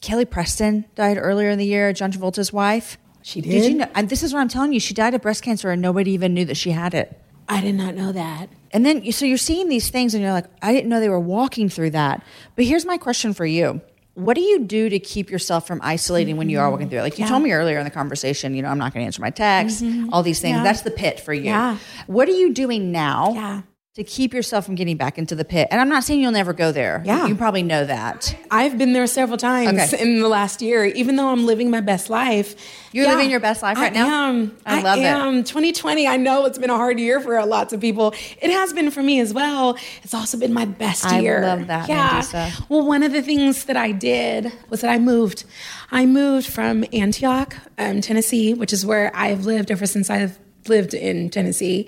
[0.02, 2.98] Kelly Preston died earlier in the year, John Travolta's wife.
[3.24, 3.72] She Did did?
[3.72, 3.88] you know?
[3.96, 4.80] And this is what I'm telling you.
[4.80, 7.20] She died of breast cancer, and nobody even knew that she had it.
[7.50, 8.50] I did not know that.
[8.72, 11.20] And then, so you're seeing these things, and you're like, I didn't know they were
[11.20, 12.24] walking through that.
[12.56, 13.82] But here's my question for you.
[14.14, 17.04] What do you do to keep yourself from isolating when you are walking through it?
[17.04, 17.30] Like you Yeah.
[17.30, 19.82] told me earlier in the conversation, you know, I'm not going to answer my text,
[19.84, 20.10] mm-hmm.
[20.14, 20.58] all these things.
[20.58, 20.64] Yeah.
[20.64, 21.46] That's the pit for you.
[21.46, 21.78] Yeah.
[22.08, 23.62] What are you doing now Yeah.
[23.96, 25.68] To keep yourself from getting back into the pit?
[25.70, 27.04] And I'm not saying you'll never go there.
[27.06, 27.28] Yeah.
[27.28, 28.34] You probably know that.
[28.50, 30.02] I've been there several times Okay.
[30.02, 32.56] in the last year, even though I'm living my best life.
[32.94, 34.30] You're living your best life right I now?
[34.30, 34.58] Am.
[34.66, 35.04] I love it.
[35.04, 35.44] am.
[35.44, 38.14] 2020, I know it's been a hard year for lots of people.
[38.42, 39.78] It has been for me as well.
[40.04, 41.44] It's also been my best I year.
[41.44, 42.22] I love that, Yeah.
[42.22, 42.70] Mandisa.
[42.70, 45.44] Well, one of the things that I did was that I moved.
[45.92, 50.94] I moved from Antioch, um, Tennessee, which is where I've lived ever since I've lived
[50.94, 51.88] in Tennessee,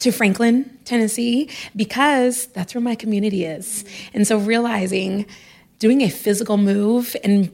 [0.00, 3.84] to Franklin, Tennessee, because that's where my community is.
[4.12, 5.26] And so realizing
[5.78, 7.50] doing a physical move and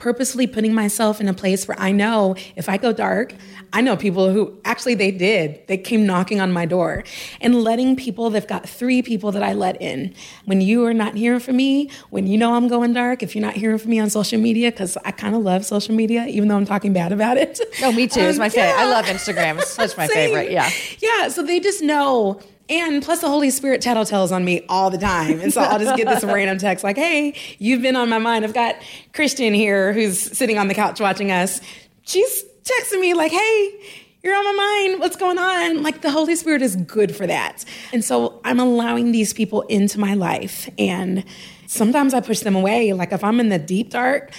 [0.00, 3.32] purposely putting myself in a place where I know if I go dark,
[3.72, 5.64] I know people who actually they did.
[5.68, 7.04] They came knocking on my door
[7.40, 10.12] and letting people, they've got three people that I let in.
[10.46, 13.44] When you are not hearing from me, when you know I'm going dark, if you're
[13.44, 16.48] not hearing from me on social media, because I kind of love social media, even
[16.48, 17.60] though I'm talking bad about it.
[17.80, 18.20] No, me too.
[18.20, 18.74] It's Um, my favorite.
[18.76, 19.58] I love Instagram.
[19.58, 20.50] It's such my favorite.
[20.50, 20.68] Yeah.
[20.98, 21.28] Yeah.
[21.28, 22.40] So they just know.
[22.70, 25.40] And plus, the Holy Spirit tattletales on me all the time.
[25.40, 28.44] And so I'll just get this random text like, hey, you've been on my mind.
[28.44, 28.76] I've got
[29.12, 31.60] Christian here who's sitting on the couch watching us.
[32.02, 33.80] She's texting me like, hey,
[34.22, 35.00] you're on my mind.
[35.00, 35.82] What's going on?
[35.82, 37.64] Like, the Holy Spirit is good for that.
[37.92, 40.68] And so I'm allowing these people into my life.
[40.78, 41.24] And
[41.66, 42.92] sometimes I push them away.
[42.92, 44.32] Like, if I'm in the deep dark,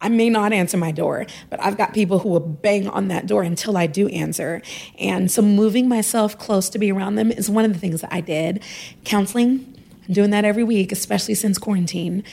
[0.00, 3.26] I may not answer my door, but I've got people who will bang on that
[3.26, 4.62] door until I do answer.
[4.98, 8.12] And so moving myself close to be around them is one of the things that
[8.12, 8.62] I did.
[9.04, 9.76] Counseling,
[10.08, 12.24] I'm doing that every week, especially since quarantine.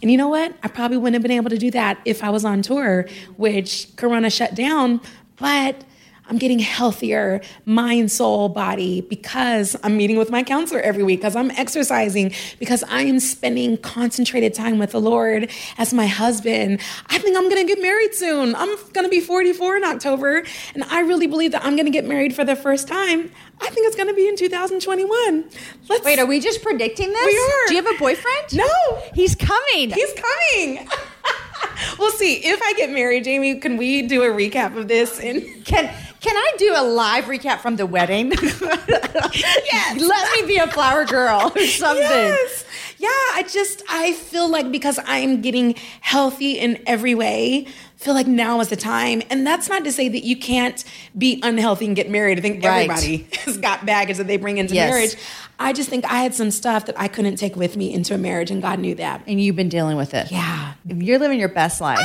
[0.00, 0.54] And you know what?
[0.62, 3.06] I probably wouldn't have been able to do that if I was on tour,
[3.36, 5.00] which Corona shut down,
[5.36, 5.84] but
[6.32, 11.36] I'm getting healthier, mind, soul, body, because I'm meeting with my counselor every week, because
[11.36, 16.80] I'm exercising, because I am spending concentrated time with the Lord as my husband.
[17.08, 18.54] I think I'm gonna get married soon.
[18.54, 20.42] I'm gonna be 44 in October,
[20.74, 23.30] and I really believe that I'm gonna get married for the first time.
[23.60, 25.44] I think it's gonna be in 2021.
[25.90, 27.26] Let's Wait, are we just predicting this?
[27.26, 27.68] We are.
[27.68, 28.54] Do you have a boyfriend?
[28.54, 29.02] No.
[29.12, 29.90] He's coming.
[29.90, 30.88] He's coming.
[31.98, 32.36] we'll see.
[32.36, 35.20] If I get married, Jamie, can we do a recap of this?
[35.20, 38.30] And Can can I do a live recap from the wedding?
[38.32, 40.00] yes.
[40.00, 42.02] Let me be a flower girl or something.
[42.02, 42.64] Yes.
[42.98, 47.66] Yeah, I just I feel like because I'm getting healthy in every way,
[48.02, 49.22] feel like now is the time.
[49.30, 50.82] And that's not to say that you can't
[51.16, 52.38] be unhealthy and get married.
[52.38, 52.88] I think Right.
[52.90, 54.90] everybody has got baggage that they bring into Yes.
[54.90, 55.16] marriage.
[55.58, 58.18] I just think I had some stuff that I couldn't take with me into a
[58.18, 59.22] marriage and God knew that.
[59.26, 60.30] And you've been dealing with it.
[60.32, 60.72] Yeah.
[60.86, 61.98] You're living your best life.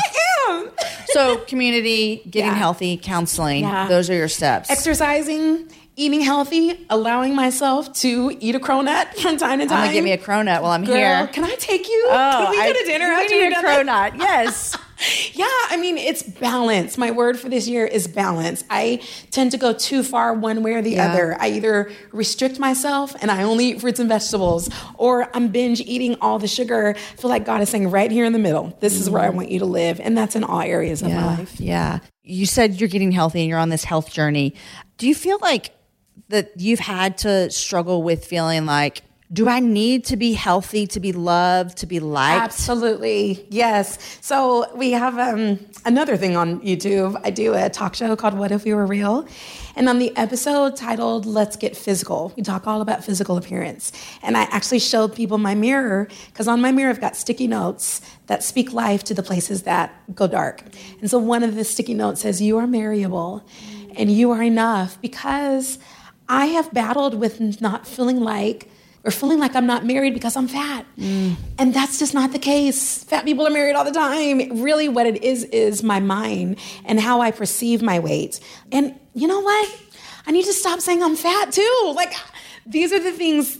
[0.47, 0.69] Damn.
[1.09, 2.57] So community, getting Yeah.
[2.57, 3.87] healthy, counseling, Yeah.
[3.87, 4.69] those are your steps.
[4.69, 9.77] Exercising, eating healthy, allowing myself to eat a cronut from time to time.
[9.77, 11.27] I'm gonna get me a cronut while I'm Girl, here.
[11.31, 12.07] can I take you?
[12.11, 12.11] Oh,
[12.43, 14.11] can we I- go to dinner we after need we're a cronut.
[14.19, 14.77] Yes.
[15.33, 16.97] Yeah, I mean, it's balance.
[16.97, 18.63] My word for this year is balance.
[18.69, 21.11] I tend to go too far one way or the Yeah.
[21.11, 21.37] other.
[21.39, 26.15] I either restrict myself and I only eat fruits and vegetables, or I'm binge eating
[26.21, 26.95] all the sugar.
[26.97, 29.27] I feel like God is saying right here in the middle, this is where I
[29.27, 29.37] mm-hmm.
[29.37, 29.99] want you to live.
[29.99, 31.59] And that's in all areas of my life.
[31.59, 31.99] Yeah.
[32.23, 34.55] You said you're getting healthy and you're on this health journey.
[34.97, 35.71] Do you feel like
[36.29, 41.01] that you've had to struggle with feeling like, do I need to be healthy to
[41.01, 42.43] be loved, to be liked?
[42.43, 43.45] Absolutely.
[43.49, 44.19] Yes.
[44.21, 47.19] So we have um, another thing on YouTube.
[47.25, 49.27] I do a talk show called What If We Were Real?
[49.75, 53.91] And on the episode titled Let's Get Physical, we talk all about physical appearance.
[54.23, 57.99] And I actually showed people my mirror because on my mirror I've got sticky notes
[58.27, 60.61] that speak life to the places that go dark.
[61.01, 63.45] And so one of the sticky notes says, You are marriable
[63.97, 65.79] and you are enough because
[66.29, 68.69] I have battled with not feeling like
[69.07, 70.85] or feeling like I'm not married because I'm fat.
[70.97, 71.37] Mm.
[71.57, 73.05] And that's just not the case.
[73.05, 74.61] Fat people are married all the time.
[74.61, 78.41] Really, what it is, is my mind and how I perceive my weight.
[78.69, 79.79] And you know what?
[80.27, 81.93] I need to stop saying I'm fat too.
[81.95, 82.13] Like,
[82.65, 83.57] these are the things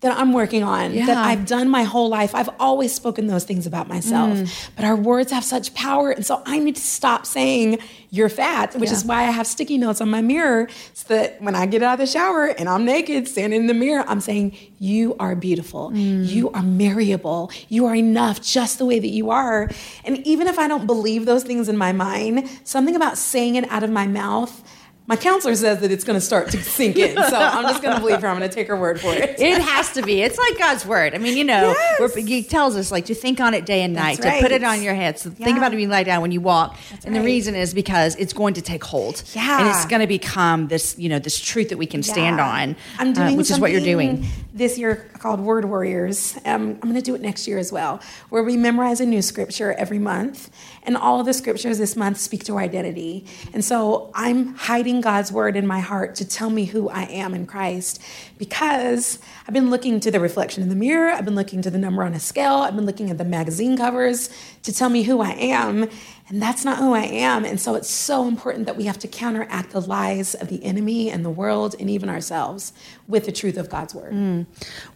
[0.00, 2.34] that I'm working on, that I've done my whole life.
[2.34, 4.68] I've always spoken those things about myself, Mm.
[4.74, 6.10] but our words have such power.
[6.10, 7.78] And so I need to stop saying
[8.10, 11.54] you're fat, which is why I have sticky notes on my mirror so that when
[11.54, 14.56] I get out of the shower and I'm naked, standing in the mirror, I'm saying,
[14.78, 15.90] You are beautiful.
[15.90, 16.26] Mm.
[16.26, 17.50] You are marryable.
[17.68, 19.68] You are enough just the way that you are.
[20.06, 23.70] And even if I don't believe those things in my mind, something about saying it
[23.70, 24.62] out of my mouth.
[25.10, 27.16] My counselor says that it's going to start to sink in.
[27.16, 28.28] So I'm just going to believe her.
[28.28, 29.40] I'm going to take her word for it.
[29.40, 30.22] It has to be.
[30.22, 31.16] It's like God's word.
[31.16, 32.14] I mean, you know, Yes.
[32.14, 34.62] he tells us like to think on it day and night, That's to put it
[34.62, 35.18] on your head.
[35.18, 36.76] So think about it when you lie down, when you walk.
[37.04, 39.24] and the reason is because it's going to take hold.
[39.34, 39.58] Yeah.
[39.58, 42.48] And it's going to become this, you know, this truth that we can stand Yeah.
[42.48, 44.26] on, I'm uh, doing which is what you're doing.
[44.54, 46.36] this year called Word Warriors.
[46.44, 49.22] Um, I'm going to do it next year as well, where we memorize a new
[49.22, 50.50] scripture every month,
[50.84, 53.26] and all of the scriptures this month speak to our identity.
[53.52, 57.34] And so I'm hiding God's word in my heart to tell me who I am
[57.34, 58.00] in Christ,
[58.38, 61.78] because I've been looking to the reflection in the mirror, I've been looking to the
[61.78, 64.30] number on a scale, I've been looking at the magazine covers
[64.62, 65.88] to tell me who I am.
[66.28, 67.44] And that's not who I am.
[67.44, 71.10] And so it's so important that we have to counteract the lies of the enemy
[71.10, 72.72] and the world and even ourselves
[73.08, 74.46] with the truth of God's word.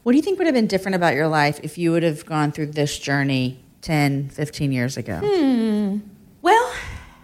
[0.05, 2.25] What do you think would have been different about your life if you would have
[2.25, 5.21] gone through this journey 10, 15 years ago?
[5.25, 5.99] Hmm.
[6.41, 6.73] Well,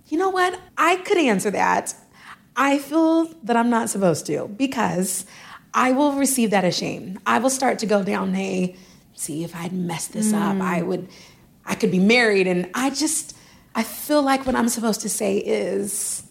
[0.08, 0.58] you know what?
[0.76, 1.94] I could answer that.
[2.60, 5.24] I feel that I'm not supposed to because
[5.72, 7.18] I will receive that as shame.
[7.24, 8.76] I will start to go down a
[9.14, 10.86] see if I'd messed this up, I mm.
[10.86, 11.08] would
[11.64, 13.34] I could be married and I just
[13.74, 16.22] I feel like what I'm supposed to say is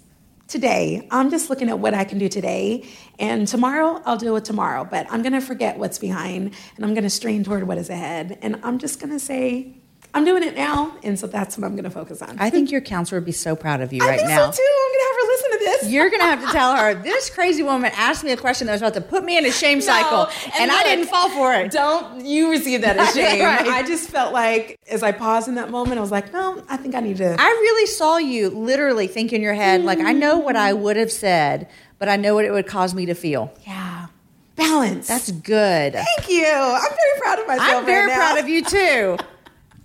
[0.47, 1.07] today.
[1.09, 2.87] I'm just looking at what I can do today.
[3.17, 4.83] And tomorrow, I'll deal with tomorrow.
[4.83, 7.89] But I'm going to forget what's behind and I'm going to strain toward what is
[7.89, 8.37] ahead.
[8.41, 9.78] And I'm just going to say,
[10.13, 10.95] I'm doing it now.
[11.03, 12.37] And so that's what I'm going to focus on.
[12.39, 14.49] I think your counselor would be so proud of you I right think now.
[14.49, 14.63] so too.
[14.63, 15.91] I'm going to have her listen to this.
[15.91, 18.81] You're gonna have to tell her this crazy woman asked me a question that was
[18.81, 21.71] about to put me in a shame cycle, No, and, I didn't fall for it.
[21.71, 23.43] Don't you receive that as shame.
[23.43, 23.67] Right.
[23.67, 26.77] I just felt like as I paused in that moment, I was like, no, I
[26.77, 27.35] think I need to.
[27.39, 30.79] I really saw you literally think in your head, like, I know what I mm.
[30.79, 33.53] would have said, but I know what it would cause me to feel.
[33.65, 34.07] yeah.
[34.55, 35.07] Balance.
[35.07, 35.93] That's good.
[35.93, 36.45] Thank you.
[36.45, 37.77] I'm very proud of myself.
[37.77, 39.17] I'm very right proud of you too.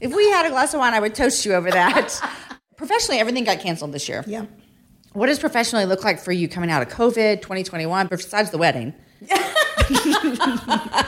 [0.05, 2.21] If we had a glass of wine, I would toast you over that.
[2.77, 4.23] Professionally, everything got canceled this year.
[4.27, 4.45] Yeah.
[5.15, 8.93] What does professionally look like for you coming out of COVID 2021, besides the wedding?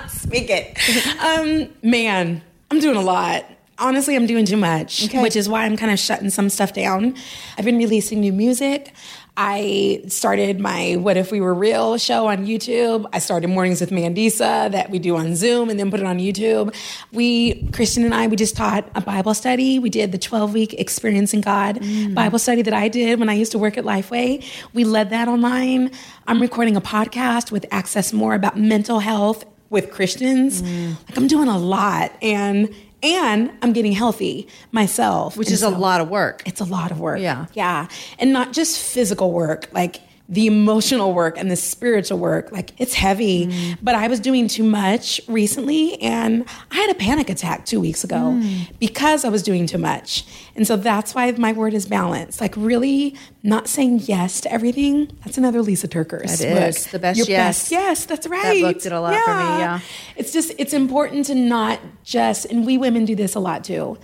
[0.09, 0.79] Speak it.
[1.21, 2.41] um, man,
[2.71, 3.45] I'm doing a lot.
[3.79, 5.21] Honestly, I'm doing too much, Okay.
[5.21, 7.15] which is why I'm kind of shutting some stuff down.
[7.59, 8.95] I've been releasing new music.
[9.37, 13.07] I started my What If We Were Real show on YouTube.
[13.13, 16.19] I started Mornings with Mandisa that we do on Zoom and then put it on
[16.19, 16.75] YouTube.
[17.13, 19.79] We, Christian and I, we just taught a Bible study.
[19.79, 22.15] We did the 12 week Experiencing God mm.
[22.15, 24.43] Bible study that I did when I used to work at Lifeway.
[24.73, 25.91] We led that online.
[26.27, 30.63] I'm recording a podcast with Access More about mental health with Christians.
[30.63, 30.97] Mm.
[31.09, 35.37] Like I'm doing a lot and and I'm getting healthy myself.
[35.37, 36.43] Which And is a lot of work.
[36.47, 37.21] It's a lot of work.
[37.21, 37.47] Yeah.
[37.53, 37.89] Yeah.
[38.19, 42.51] And not just physical work, like the emotional work and the spiritual work.
[42.51, 43.47] Like it's heavy.
[43.47, 43.79] Mm.
[43.81, 48.03] But I was doing too much recently and I had a panic attack two weeks
[48.03, 48.69] ago Mm.
[48.81, 50.25] because I was doing too much.
[50.57, 52.41] And so that's why my word is balance.
[52.41, 53.15] Like really
[53.45, 55.17] not saying yes to everything.
[55.25, 56.39] That's another Lysa TerKeurst.
[56.39, 56.69] That book.
[56.71, 57.47] is the best Your yes.
[57.61, 58.61] Best yes, that's right.
[58.61, 59.81] That book did a lot for me, yeah.
[60.17, 63.97] It's just, it's important to not just, and we women do this a lot too,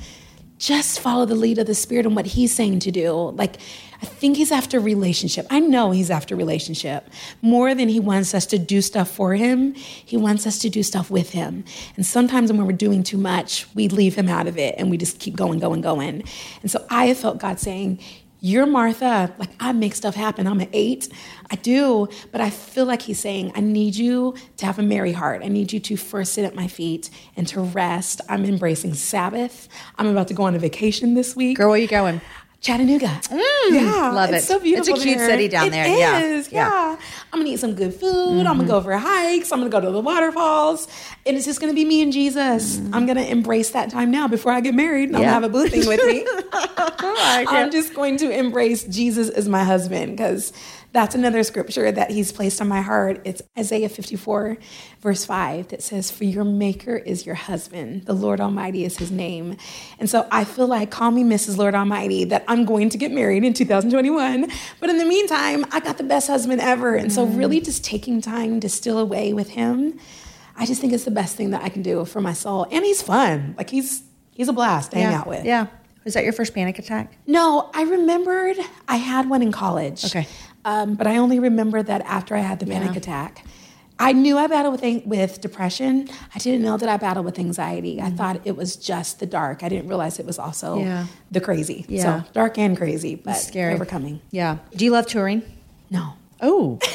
[0.63, 3.31] just follow the lead of the Spirit and what He's saying to do.
[3.31, 3.57] Like,
[4.01, 5.45] I think He's after relationship.
[5.51, 7.11] I know He's after relationship
[7.43, 9.75] more than He wants us to do stuff for Him.
[9.75, 11.65] He wants us to do stuff with Him.
[11.97, 14.97] And sometimes when we're doing too much, we leave Him out of it and we
[14.97, 16.23] just keep going, going, going.
[16.63, 17.99] And so I felt God saying,
[18.45, 19.33] you're Martha.
[19.39, 20.49] Like, I make stuff happen.
[20.49, 21.09] I'm an eight.
[21.49, 22.09] I do.
[22.33, 25.43] But I feel like he's saying, I need you to have a Mary heart.
[25.45, 28.21] I need you to first sit at my feet and to rest.
[28.29, 29.69] I'm embracing Sabbath.
[29.97, 31.57] I'm about to go on a vacation this week.
[31.57, 32.21] Girl, where are you going?
[32.63, 33.09] Chattanooga.
[33.25, 33.41] Mm,
[33.73, 34.37] yeah, love it.
[34.37, 34.47] it's it.
[34.47, 34.95] so beautiful.
[34.95, 35.29] It's a cute there.
[35.29, 35.85] city down It there.
[35.85, 36.21] Yeah.
[36.21, 36.43] Yeah.
[36.51, 36.97] yeah.
[37.33, 38.47] I'm gonna eat some good food.
[38.47, 38.85] I'm gonna go mm-hmm.
[38.85, 39.51] for hikes.
[39.51, 40.87] I'm gonna go to the waterfalls,
[41.27, 42.77] and it's just gonna be me and Jesus.
[42.77, 42.91] Mm.
[42.93, 45.09] I'm gonna embrace that time now before I get married.
[45.09, 46.25] and I'm gonna have a boo thing with me.
[47.05, 50.53] Oh, like I'm just going to embrace Jesus as my husband because
[50.93, 53.23] that's another scripture that he's placed on my heart.
[53.25, 54.59] It's Isaiah 54,
[55.01, 59.11] verse 5, that says, For your maker is your husband, the Lord Almighty is his
[59.11, 59.57] name.
[59.99, 61.57] And so I feel like, call me Mrs.
[61.57, 64.53] Lord Almighty, that I'm going to get married in 2021.
[64.81, 66.95] But in the meantime, I got the best husband ever.
[66.95, 67.39] And so, mm-hmm.
[67.39, 69.99] really, just taking time to still away with him.
[70.57, 72.67] I just think it's the best thing that I can do for my soul.
[72.71, 73.55] And he's fun.
[73.57, 75.45] Like he's he's a blast to hang out with.
[75.45, 75.69] Yeah.
[76.05, 77.17] Was that your first panic attack?
[77.27, 78.57] No, I remembered
[78.89, 80.05] I had one in college.
[80.05, 80.27] Okay.
[80.65, 82.99] Um, but I only remember that after I had the panic Yeah.
[82.99, 83.45] attack.
[83.99, 86.09] I knew I battled with, with depression.
[86.35, 88.01] I didn't know that I battled with anxiety.
[88.01, 89.63] I thought it was just the dark.
[89.63, 90.87] I didn't realize it was also Mm-hmm.
[90.87, 91.07] Yeah.
[91.31, 91.85] the crazy.
[91.89, 92.23] Yeah.
[92.23, 93.75] So dark and crazy, but Scary.
[93.75, 94.21] overcoming.
[94.31, 94.59] Yeah.
[94.75, 95.43] Do you love touring?
[95.91, 96.15] No.
[96.41, 96.79] Oh.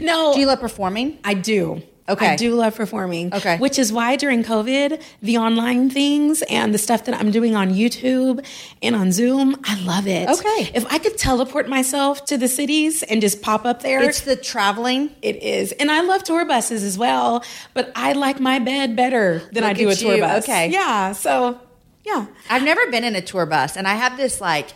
[0.00, 0.32] No.
[0.34, 1.18] Do you love performing?
[1.24, 1.82] I do.
[2.08, 2.30] Okay.
[2.30, 3.32] I do love performing.
[3.32, 3.58] Okay.
[3.58, 7.70] Which is why during COVID, the online things and the stuff that I'm doing on
[7.72, 8.44] YouTube
[8.82, 10.28] and on Zoom, I love it.
[10.28, 10.70] Okay.
[10.74, 14.34] If I could teleport myself to the cities and just pop up there, It's the
[14.34, 15.10] traveling.
[15.22, 15.70] it is.
[15.72, 19.72] And I love tour buses as well, but I like my bed better than I
[19.72, 20.22] do a tour you.
[20.22, 20.42] bus.
[20.44, 20.70] Okay.
[20.70, 21.12] Yeah.
[21.12, 21.60] So,
[22.04, 22.26] yeah.
[22.50, 24.70] I've never been in a tour bus, and I have this like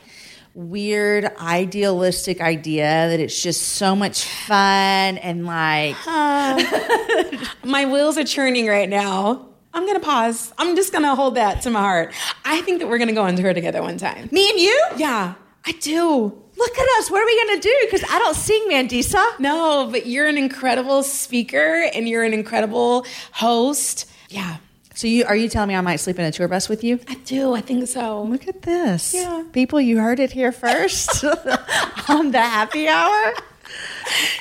[0.56, 5.94] weird idealistic idea that it's just so much fun and like
[7.64, 9.48] My wheels are churning right now.
[9.74, 10.54] I'm to pause.
[10.56, 12.14] I'm just to hold that to my heart.
[12.46, 14.30] I think that we're to go on tour together one time.
[14.32, 14.86] me and you.
[14.96, 15.34] Yeah,
[15.66, 16.42] I do.
[16.56, 17.10] Look at us.
[17.10, 17.76] What are we gonna do?
[17.82, 19.38] Because I don't sing, Mandisa.
[19.38, 24.06] No, but you're an incredible speaker and you're an incredible host.
[24.30, 24.56] Yeah,
[24.96, 26.98] So you are you telling me I might sleep in a tour bus with you?
[27.06, 27.52] I do.
[27.52, 28.22] I think so.
[28.22, 29.12] Look at this.
[29.12, 29.44] Yeah.
[29.52, 31.22] People, you heard it here first
[32.08, 33.34] on the happy hour.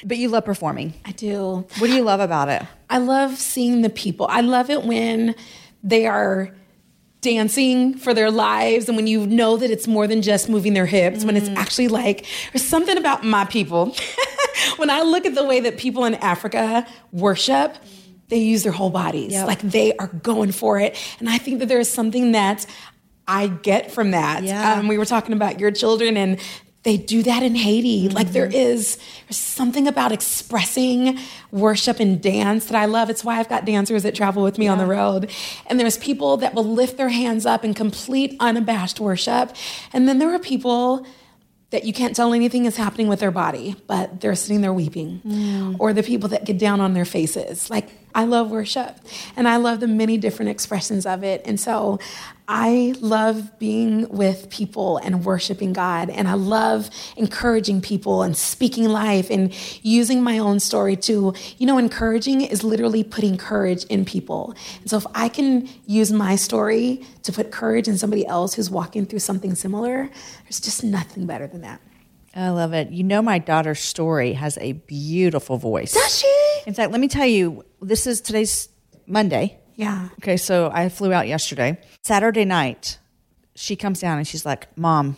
[0.05, 0.93] But you love performing.
[1.03, 1.67] I do.
[1.77, 2.63] What do you love about it?
[2.89, 4.27] I love seeing the people.
[4.29, 5.35] I love it when
[5.83, 6.55] they are
[7.19, 10.85] dancing for their lives and when you know that it's more than just moving their
[10.85, 11.57] hips, when it's mm.
[11.57, 13.93] actually like, there's something about my people.
[14.77, 17.75] when I look at the way that people in Africa worship,
[18.29, 19.33] they use their whole bodies.
[19.33, 19.47] Yep.
[19.47, 20.97] Like they are going for it.
[21.19, 22.65] And I think that there is something that
[23.27, 24.43] I get from that.
[24.43, 24.73] Yeah.
[24.73, 26.39] Um, we were talking about your children and
[26.83, 28.09] they do that in Haiti.
[28.09, 28.97] Like there is
[29.27, 31.17] there's something about expressing
[31.51, 33.09] worship and dance that I love.
[33.09, 35.31] It's why I've got dancers that travel with me on the road.
[35.65, 39.55] And there's people that will lift their hands up in complete unabashed worship.
[39.93, 41.07] And then there are people
[41.71, 45.21] that you can't tell anything is happening with their body, but they're sitting there weeping.
[45.79, 47.71] Or the people that get down on their faces.
[47.71, 48.97] Like, I love worship
[49.35, 51.41] and I love the many different expressions of it.
[51.45, 51.99] And so
[52.47, 56.09] I love being with people and worshiping God.
[56.09, 59.53] And I love encouraging people and speaking life and
[59.83, 64.55] using my own story to, you know, encouraging is literally putting courage in people.
[64.79, 68.69] And so if I can use my story to put courage in somebody else who's
[68.69, 70.09] walking through something similar,
[70.43, 71.81] there's just nothing better than that.
[72.35, 72.91] I love it.
[72.91, 75.93] You know, my daughter's story has a beautiful voice.
[75.93, 76.61] Does she?
[76.67, 78.67] In fact, let me tell you, this is today's
[79.07, 79.57] Monday.
[79.75, 80.09] Yeah.
[80.19, 81.79] Okay, so I flew out yesterday.
[82.03, 82.97] Saturday night,
[83.55, 85.15] she comes down and she's like, Mom,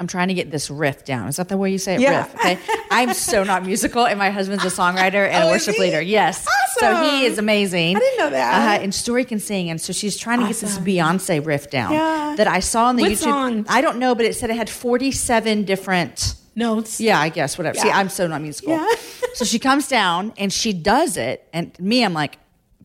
[0.00, 1.26] I'm trying to get this riff down.
[1.28, 2.00] Is that the way you say it?
[2.00, 2.18] Yeah.
[2.22, 2.34] Riff.
[2.36, 2.58] Okay.
[2.90, 5.80] I'm so not musical, and my husband's a songwriter and a Oh, is worship he?
[5.82, 6.00] leader.
[6.00, 6.46] Yes.
[6.46, 6.94] Awesome.
[6.96, 7.96] So he is amazing.
[7.96, 8.80] I didn't know that.
[8.80, 9.70] Uh, and Story can sing.
[9.70, 12.34] And so she's trying to get this Beyonce riff down Yeah.
[12.36, 13.16] that I saw on the What YouTube.
[13.18, 13.66] song?
[13.68, 16.34] I don't know, but it said it had 47 different.
[16.54, 17.00] Notes.
[17.00, 17.78] Yeah, I guess whatever.
[17.78, 18.72] See, I'm so not musical.
[18.72, 18.86] Yeah.
[19.34, 22.36] so she comes down and she does it, and me, I'm like,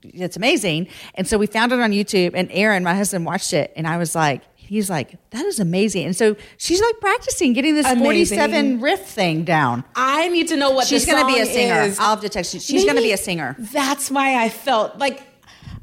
[0.04, 0.90] it's amazing.
[1.16, 3.98] And so we found it on YouTube, and Aaron, my husband, watched it, and I
[3.98, 4.42] was like,
[4.74, 6.06] he's like, that is amazing.
[6.06, 8.38] And so she's like practicing getting this Amazing.
[8.38, 9.84] 47 riff thing down.
[9.96, 11.82] I need to know what She's going to be a singer.
[11.82, 12.00] Is.
[12.00, 12.60] I'll have to text you.
[12.60, 13.56] She's going to be a singer.
[13.60, 15.22] That's why I felt like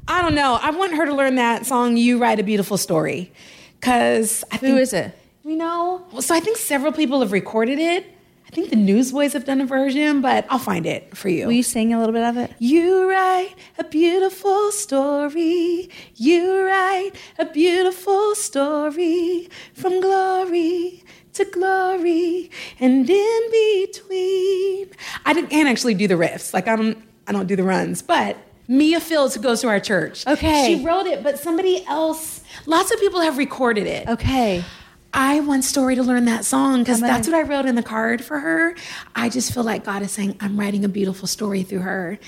[0.07, 0.59] I don't know.
[0.61, 1.95] I want her to learn that song.
[1.95, 3.31] You write a beautiful story,
[3.79, 5.17] because I think Who is it?
[5.43, 8.05] You know, well, so I think several people have recorded it.
[8.51, 11.45] I think the Newsboys have done a version, but I'll find it for you.
[11.45, 12.51] Will you sing a little bit of it?
[12.59, 15.89] You write a beautiful story.
[16.15, 24.89] You write a beautiful story from glory to glory and in between.
[25.25, 26.53] I didn't, can't actually do the riffs.
[26.53, 26.97] Like I don't,
[27.27, 28.01] I don't do the runs.
[28.01, 28.35] But
[28.67, 30.75] Mia Fields, who goes to our church, Okay.
[30.77, 31.23] she wrote it.
[31.23, 34.09] But somebody else, lots of people have recorded it.
[34.09, 34.65] Okay.
[35.13, 38.23] I want Story to learn that song because that's what I wrote in the card
[38.23, 38.75] for her.
[39.15, 42.19] I just feel like God is saying, I'm writing a beautiful story through her.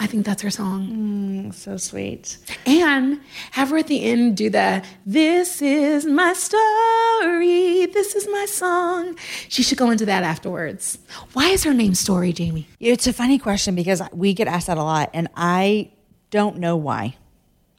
[0.00, 0.88] I think that's her song.
[0.88, 2.38] Mm, so sweet.
[2.66, 3.20] And
[3.52, 9.16] have her at the end do the, This is my story, this is my song.
[9.48, 10.98] She should go into that afterwards.
[11.34, 12.66] Why is her name Story, Jamie?
[12.80, 15.92] It's a funny question because we get asked that a lot, and I
[16.30, 17.16] don't know why.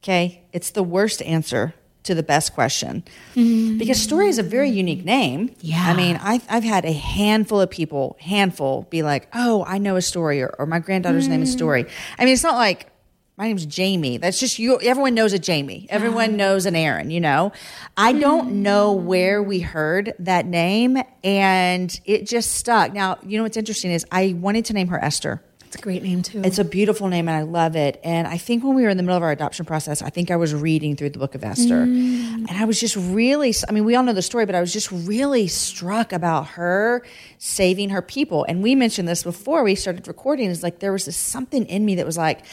[0.02, 0.44] Okay.
[0.54, 1.74] It's the worst answer
[2.06, 3.04] to the best question
[3.36, 3.78] mm-hmm.
[3.78, 5.54] because story is a very unique name.
[5.60, 5.84] Yeah.
[5.86, 9.96] I mean, I've, I've had a handful of people, handful, be like, oh, I know
[9.96, 11.58] a story, or, or my granddaughter's name is mm.
[11.58, 11.86] Story.
[12.18, 12.92] I mean, it's not like
[13.38, 14.18] my name's Jamie.
[14.18, 14.80] That's just you.
[14.80, 15.88] Everyone knows a Jamie.
[15.90, 17.52] Everyone knows an Aaron, you know?
[17.98, 18.56] I don't mm.
[18.58, 22.94] know where we heard that name and it just stuck.
[22.94, 25.42] Now, you know what's interesting is I wanted to name her Esther.
[25.76, 26.42] It's a great name too.
[26.42, 28.00] It's a beautiful name and I love it.
[28.02, 30.32] And I think when we were in the middle of our adoption process, I think
[30.32, 31.86] I was reading through the book of Esther.
[31.86, 32.48] Mm.
[32.48, 34.72] And I was just really, I mean, we all know the story, but I was
[34.72, 37.04] just really struck about her
[37.40, 38.46] saving her people.
[38.48, 41.84] And we mentioned this before we started recording is like there was this something in
[41.84, 42.46] me that was like,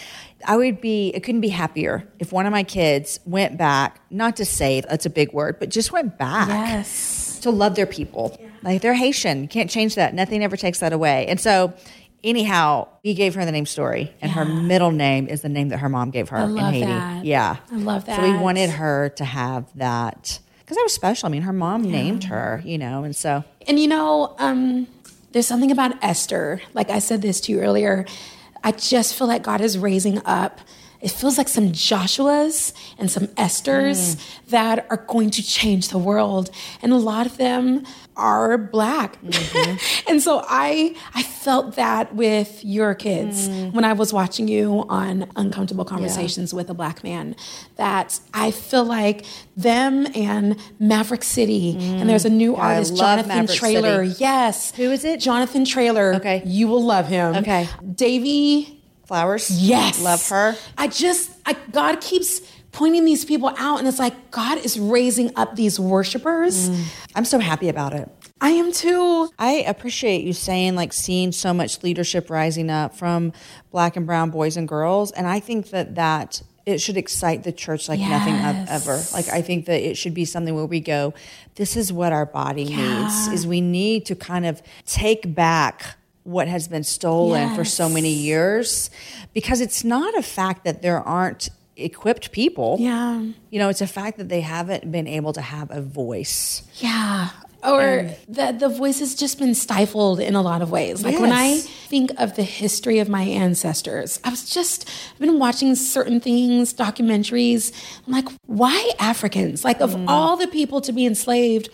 [0.44, 4.34] I would be, it couldn't be happier if one of my kids went back, not
[4.38, 7.38] to save, that's a big word, but just went back yes.
[7.42, 8.36] to love their people.
[8.62, 9.42] Like they're Haitian.
[9.42, 10.14] You can't change that.
[10.14, 11.26] Nothing ever takes that away.
[11.28, 11.72] And so,
[12.24, 15.78] anyhow, he gave her the name Story, and her middle name is the name that
[15.78, 16.86] her mom gave her in Haiti.
[16.86, 17.24] that.
[17.24, 17.56] Yeah.
[17.70, 18.16] I love that.
[18.16, 21.26] So we wanted her to have that because that was special.
[21.26, 24.86] I mean, her mom named her, you know, and so And you know, um,
[25.32, 26.60] there's something about Esther.
[26.74, 28.06] Like I said this to you earlier.
[28.64, 30.60] I just feel like God is raising up.
[31.00, 36.48] It feels like some Joshuas and some Esthers that are going to change the world,
[36.80, 37.84] and a lot of them
[38.16, 39.20] are black.
[39.22, 40.08] Mm-hmm.
[40.10, 43.72] and so I I felt that with your kids mm.
[43.72, 47.34] when I was watching you on Uncomfortable Conversations with a Black Man.
[47.76, 49.24] That I feel like
[49.56, 52.34] them and Maverick City, and there's a mm.
[52.34, 54.06] new I artist, Jonathan Maverick Traylor.
[54.06, 54.20] City.
[54.20, 54.74] Yes.
[54.74, 55.20] Who is it?
[55.20, 56.14] Jonathan Traylor.
[56.14, 56.42] Okay.
[56.44, 57.36] You will love him.
[57.36, 57.68] Okay.
[57.94, 58.78] Davy.
[59.06, 59.50] flowers.
[59.50, 60.02] Yes.
[60.02, 60.56] Love her.
[60.78, 62.40] I just, I, God keeps
[62.72, 66.70] pointing these people out, and it's like God is raising up these worshipers.
[66.70, 66.84] Mm.
[67.14, 68.08] I'm so happy about it.
[68.40, 69.28] I am too.
[69.38, 73.32] I appreciate you saying like seeing so much leadership rising up from
[73.70, 77.50] black and brown boys and girls, and I think that that it should excite the
[77.52, 78.68] church like nothing Yes.
[78.70, 79.02] oth- ever.
[79.12, 81.12] Like I think that it should be something where we go,
[81.56, 83.26] this is what our body needs.
[83.28, 88.12] Is we need to kind of take back what has been stolen for so many
[88.12, 88.90] years,
[89.34, 92.76] because it's not a fact that there aren't equipped people.
[92.80, 93.20] Yeah.
[93.50, 96.62] You know, it's a fact that they haven't been able to have a voice.
[96.76, 97.30] Yeah.
[97.64, 101.04] Or that the voice has just been stifled in a lot of ways.
[101.04, 105.38] Like when I think of the history of my ancestors, I was just I've been
[105.38, 107.72] watching certain things, documentaries.
[108.04, 109.64] I'm like, why Africans?
[109.64, 110.06] Like of mm.
[110.08, 111.68] all the people to be enslaved,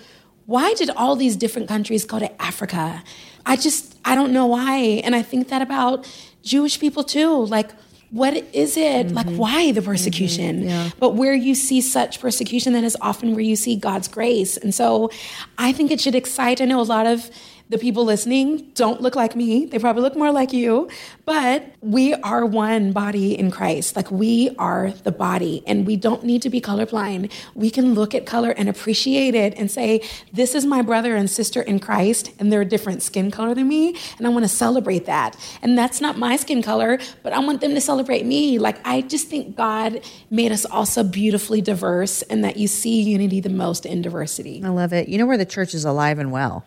[0.45, 3.03] why did all these different countries go to Africa?
[3.47, 4.77] I just I don't know why.
[5.05, 6.07] And I think that about
[6.43, 7.47] Jewish people too.
[7.47, 7.71] Like
[8.11, 9.11] what is it?
[9.13, 9.37] Like, mm-hmm.
[9.37, 10.65] why the persecution?
[10.65, 10.99] Mm-hmm.
[10.99, 14.57] But where you see such persecution, that is often where you see God's grace.
[14.57, 15.11] And so
[15.59, 16.61] I think it should excite.
[16.61, 17.31] I know a lot of
[17.69, 19.67] the people listening don't look like me.
[19.67, 20.89] They probably look more like you,
[21.25, 23.95] but we are one body in Christ.
[23.95, 27.31] Like we are the body and we don't need to be colorblind.
[27.55, 30.03] We can look at color and appreciate it and say,
[30.33, 33.69] this is my brother and sister in Christ and they're a different skin color than
[33.69, 33.97] me.
[34.17, 35.37] And I want to celebrate that.
[35.63, 38.59] And that's not my skin color, but I want them to celebrate me.
[38.59, 40.01] Like I just think God
[40.31, 44.63] made us all so beautifully diverse and that you see unity the most in diversity.
[44.65, 45.09] I love it.
[45.09, 46.65] You know where the church is alive and well?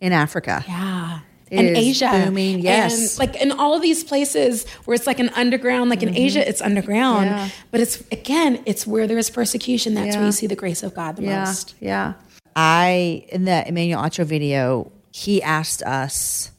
[0.00, 0.64] In Africa.
[0.66, 1.20] Yeah.
[1.50, 2.10] It and is Asia.
[2.26, 3.18] booming, yes.
[3.18, 6.62] And like in all these places where it's like an underground, like in Asia, it's
[6.62, 7.26] underground.
[7.28, 7.36] Mm-hmm.
[7.38, 7.48] Yeah.
[7.72, 9.94] But it's, again, it's where there's persecution.
[9.94, 11.44] That's where you see the grace of God the Yeah.
[11.44, 11.74] most.
[11.80, 12.14] Yeah.
[12.54, 16.52] I, in the Emmanuel Acho video, he asked us,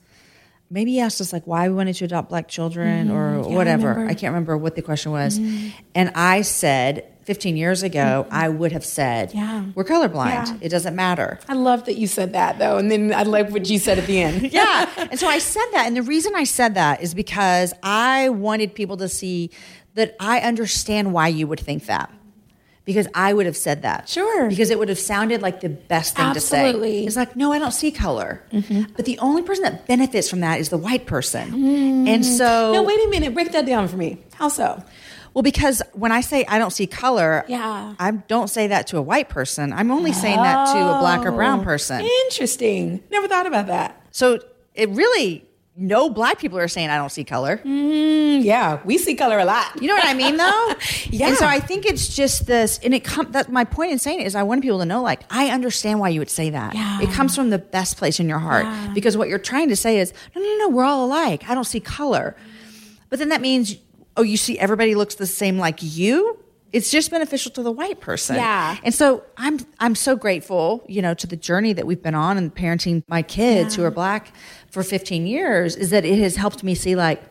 [0.70, 3.52] maybe he asked us like why we wanted to adopt black children or Mm-hmm.
[3.54, 3.88] I whatever.
[3.92, 4.12] remember.
[4.12, 5.38] I can't remember what the question was.
[5.96, 9.38] And I said, 15 years ago, I would have said, Mm-hmm.
[9.38, 9.63] Yeah.
[9.76, 10.47] we're colorblind.
[10.47, 10.57] Yeah.
[10.61, 11.39] It doesn't matter.
[11.47, 12.78] I love that you said that though.
[12.78, 14.51] And then I like what you said at the end.
[14.53, 14.89] yeah.
[14.97, 15.86] And so I said that.
[15.88, 19.51] And the reason I said that is because I wanted people to see
[19.93, 22.11] that I understand why you would think that.
[22.84, 24.09] Because I would have said that.
[24.09, 24.49] Sure.
[24.49, 26.72] Because it would have sounded like the best thing to say.
[27.05, 28.41] It's like, no, I don't see color.
[28.95, 32.07] But the only person that benefits from that is the white person.
[32.07, 32.74] And so.
[32.74, 33.36] No, wait a minute.
[33.36, 34.17] Break that down for me.
[34.34, 34.84] How so?
[35.34, 37.94] Well, because when I say I don't see color, Yeah.
[38.00, 39.72] I don't say that to a white person.
[39.74, 42.02] I'm only saying that to a black or brown Oh, person.
[42.26, 43.02] Interesting.
[43.12, 44.02] Never thought about that.
[44.12, 44.40] So
[44.76, 45.46] it really,
[45.78, 47.62] no black people are saying I don't see color.
[47.64, 49.82] Mm, yeah, we see color a lot.
[49.82, 50.74] You know what I mean, though.
[51.10, 51.28] Yeah.
[51.30, 53.32] And so I think it's just this, and it comes.
[53.32, 56.00] that my point in saying it is I want people to know, like, I understand
[56.00, 56.74] why you would say that.
[56.74, 57.02] Yeah.
[57.02, 60.00] It comes from the best place in your heart because what you're trying to say
[60.00, 61.44] is, no, no, no, we're all alike.
[61.50, 62.36] I don't see color,
[63.10, 63.76] but then that means,
[64.18, 66.38] oh, you see everybody looks the same like you.
[66.74, 68.38] It's just beneficial to the white person.
[68.38, 68.78] Yeah.
[68.84, 72.38] And so I'm I'm so grateful, you know, to the journey that we've been on
[72.38, 74.34] and parenting my kids who are black
[74.70, 77.22] for 15 years is that it has helped me see like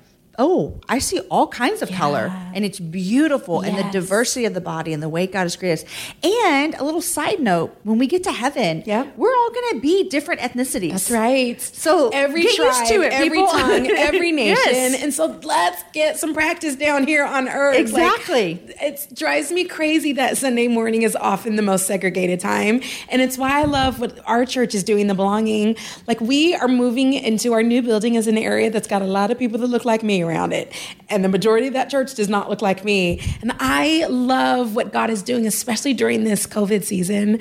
[0.40, 4.60] oh, I see all kinds of color and it's beautiful and the diversity of the
[4.60, 5.90] body and the way God has created us.
[6.24, 9.16] And a little side note, when we get to heaven, Yep.
[9.18, 10.92] we're all going to be different ethnicities.
[10.92, 11.60] That's right.
[11.60, 13.46] So every get tribe, used to it, every people.
[13.52, 15.02] tongue, every nation, Yes.
[15.02, 17.74] and so let's get some practice down here on earth.
[17.76, 18.60] Like, Exactly.
[18.80, 22.80] it drives me crazy that Sunday morning is often the most segregated time,
[23.10, 25.06] and it's why I love what our church is doing.
[25.06, 25.76] The belonging,
[26.06, 29.30] like we are moving into our new building as an area that's got a lot
[29.30, 30.72] of people that look like me around it,
[31.08, 33.20] and the majority of that church does not look like me.
[33.42, 37.40] And I love what God is doing, especially during this COVID season.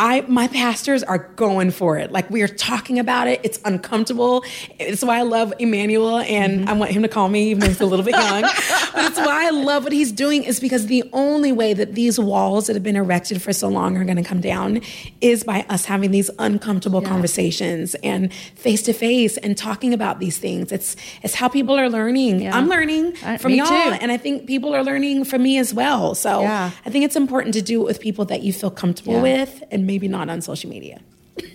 [0.00, 2.12] I my pastors are going for it.
[2.12, 3.40] Like we are talking about it.
[3.42, 4.44] It's uncomfortable.
[4.78, 7.80] It's why I love Emmanuel and I want him to call me even though he's
[7.80, 8.42] a little bit young.
[8.94, 12.18] but it's why I love what he's doing is because the only way that these
[12.18, 14.80] walls that have been erected for so long are going to come down
[15.20, 20.38] is by us having these uncomfortable conversations and face to face and talking about these
[20.38, 20.70] things.
[20.70, 20.94] It's
[21.24, 22.46] it's how people are learning.
[22.48, 23.98] I'm learning Uh, from y'all too.
[24.00, 26.14] and I think people are learning from me as well.
[26.14, 26.70] So Yeah.
[26.86, 29.22] I think it's important to do it with people that you feel comfortable Yeah.
[29.22, 31.00] with and maybe not on social media.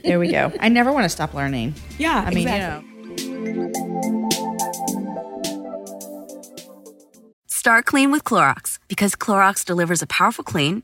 [0.04, 0.52] There we go.
[0.60, 1.76] I never want to stop learning.
[1.98, 3.26] Yeah, I mean, exactly.
[3.26, 4.24] you know.
[7.48, 10.84] Start clean with Clorox because Clorox delivers a powerful clean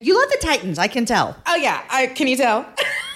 [0.00, 1.36] You love the Titans, I can tell.
[1.44, 2.64] Oh yeah, I, can you tell?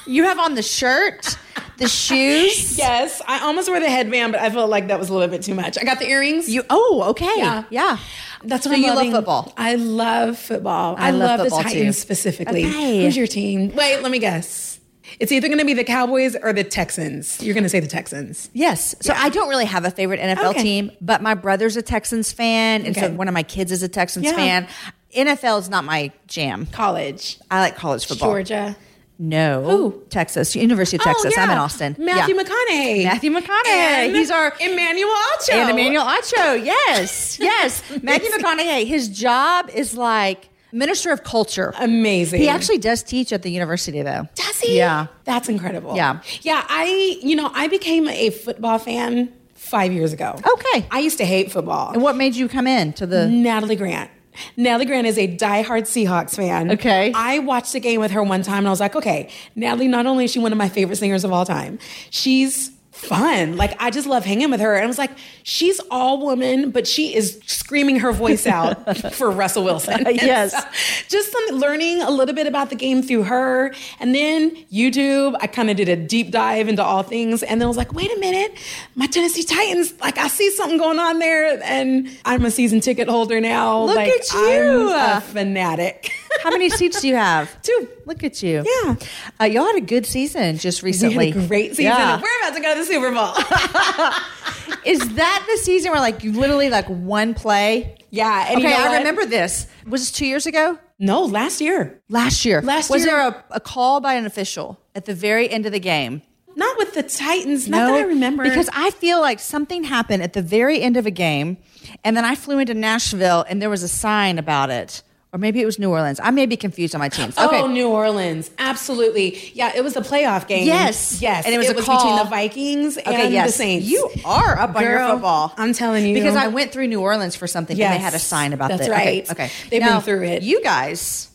[0.04, 1.38] You have on the shirt,
[1.78, 2.76] the shoes.
[2.76, 5.42] yes, I almost wore the headband, but I felt like that was a little bit
[5.42, 5.78] too much.
[5.78, 6.48] I got the earrings.
[6.52, 7.32] You oh, okay.
[7.36, 7.62] Yeah.
[7.70, 7.98] Yeah.
[8.42, 9.52] That's So what I'm you love football?
[9.56, 10.96] I love football.
[10.98, 11.74] I, I love love, football, the too.
[11.76, 12.64] Titans specifically.
[12.64, 13.04] Okay.
[13.04, 13.72] Who's your team?
[13.76, 14.80] Wait, let me guess.
[15.20, 17.40] It's either going to be the Cowboys or the Texans.
[17.40, 18.50] You're going to say the Texans.
[18.54, 18.96] Yes.
[19.00, 20.62] So I don't really have a favorite NFL Okay.
[20.62, 23.88] team, but my brother's a Texans fan, and so one of my kids is a
[23.88, 24.32] Texans Yeah.
[24.34, 24.68] fan.
[25.16, 26.66] NFL is not my jam.
[26.66, 27.38] College.
[27.50, 28.30] I like college football.
[28.30, 28.76] Georgia.
[29.18, 29.62] No.
[29.62, 30.02] Who?
[30.10, 31.32] Texas, University of oh, Texas.
[31.36, 31.44] Oh, yeah.
[31.44, 31.96] I'm in Austin.
[31.98, 32.42] Matthew Yeah.
[32.42, 33.04] McConaughey.
[33.04, 33.66] Matthew McConaughey.
[33.68, 35.52] And He's our Emmanuel Acho.
[35.52, 36.64] and Emmanuel Acho.
[36.64, 37.82] Yes, yes.
[38.02, 38.86] Matthew McConaughey.
[38.86, 41.72] His job is like minister of culture.
[41.78, 42.40] Amazing.
[42.40, 44.26] He actually does teach at the university, though.
[44.34, 44.76] Does he?
[44.78, 45.06] Yeah.
[45.24, 45.94] That's incredible.
[45.94, 46.20] Yeah.
[46.40, 50.34] Yeah, I, you know, I became a football fan five years ago.
[50.44, 50.86] Okay.
[50.90, 51.92] I used to hate football.
[51.92, 53.28] And what made you come in to the?
[53.28, 54.10] Natalie Grant.
[54.56, 56.70] Natalie Grant is a diehard Seahawks fan.
[56.72, 57.12] Okay.
[57.14, 60.06] I watched a game with her one time and I was like, okay, Natalie, not
[60.06, 61.78] only is she one of my favorite singers of all time,
[62.10, 63.56] she's fun.
[63.56, 64.74] Like, I just love hanging with her.
[64.74, 65.10] And I was like,
[65.42, 70.06] she's all woman, but she is screaming her voice out for Russell Wilson.
[70.12, 70.52] Yes.
[70.62, 73.74] So, just some, learning a little bit about the game through her.
[73.98, 77.42] And then YouTube, I kind of did a deep dive into all things.
[77.42, 78.56] And then I was like, wait a minute,
[78.94, 81.60] my Tennessee Titans, like I see something going on there.
[81.64, 83.84] And I'm a season ticket holder now.
[83.84, 84.92] Look like, at you.
[84.92, 86.12] I'm a fanatic.
[86.42, 87.60] How many seats do you have?
[87.62, 87.88] Two.
[88.06, 88.64] Look at you.
[88.84, 88.94] Yeah.
[89.40, 91.30] Uh, y'all had a good season just recently.
[91.30, 91.84] had a great season.
[91.84, 92.20] Yeah.
[92.20, 93.32] We're about to go to the Super Bowl.
[94.84, 97.96] Is that the season where like you literally like one play?
[98.10, 98.46] yeah.
[98.48, 99.66] And Okay, you know I remember this.
[99.86, 100.78] Was this two years ago?
[100.98, 102.00] No, last year.
[102.08, 102.60] Last year.
[102.62, 105.72] Last was year- there a, a call by an official at the very end of
[105.72, 106.22] the game?
[106.54, 107.68] Not with the Titans.
[107.68, 108.42] Not that I remember.
[108.44, 111.56] Because I feel like something happened at the very end of a game,
[112.04, 115.02] and then I flew into Nashville, and there was a sign about it.
[115.34, 116.20] Or maybe it was New Orleans.
[116.22, 117.34] I may be confused on my teams.
[117.38, 117.62] Oh, okay.
[117.62, 118.50] Oh, New Orleans.
[118.58, 119.38] Absolutely.
[119.54, 120.66] Yeah, it was a playoff game.
[120.66, 121.22] Yes.
[121.22, 121.46] Yes.
[121.46, 122.22] And it was a between call.
[122.22, 123.46] the Vikings Okay, and yes.
[123.46, 123.86] the Saints.
[123.86, 125.54] You are up on your football.
[125.56, 126.12] I'm telling you.
[126.12, 128.86] Because I went through New Orleans for something and they had a sign about that's
[128.86, 128.90] that.
[128.90, 129.30] right.
[129.30, 129.44] Okay.
[129.44, 129.52] okay.
[129.70, 130.42] They've Now, been through it.
[130.42, 131.30] You guys.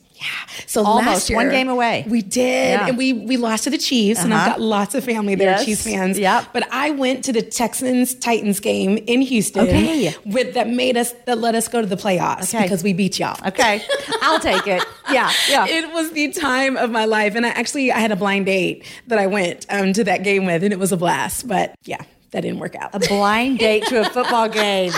[0.65, 2.05] So Almost last year, one game away.
[2.07, 2.88] We did, Yeah.
[2.88, 4.49] and we we lost to the Chiefs, and I've Uh-huh.
[4.51, 5.65] got lots of family there, Yes.
[5.65, 6.18] Chiefs fans.
[6.20, 6.45] Yep.
[6.53, 9.68] But I went to the Texans Titans game in Houston.
[9.68, 10.13] Okay.
[10.26, 12.63] With that made us that let us go to the playoffs Okay.
[12.63, 13.38] because we beat y'all.
[13.47, 13.82] Okay.
[14.22, 14.84] I'll take it.
[15.11, 15.32] Yeah.
[15.49, 15.65] Yeah.
[15.78, 18.84] It was the time of my life, and I actually I had a blind date
[19.07, 21.47] that I went um, to that game with, and it was a blast.
[21.47, 21.97] But yeah,
[22.38, 22.91] that didn't work out.
[22.93, 24.91] a blind date to a football game.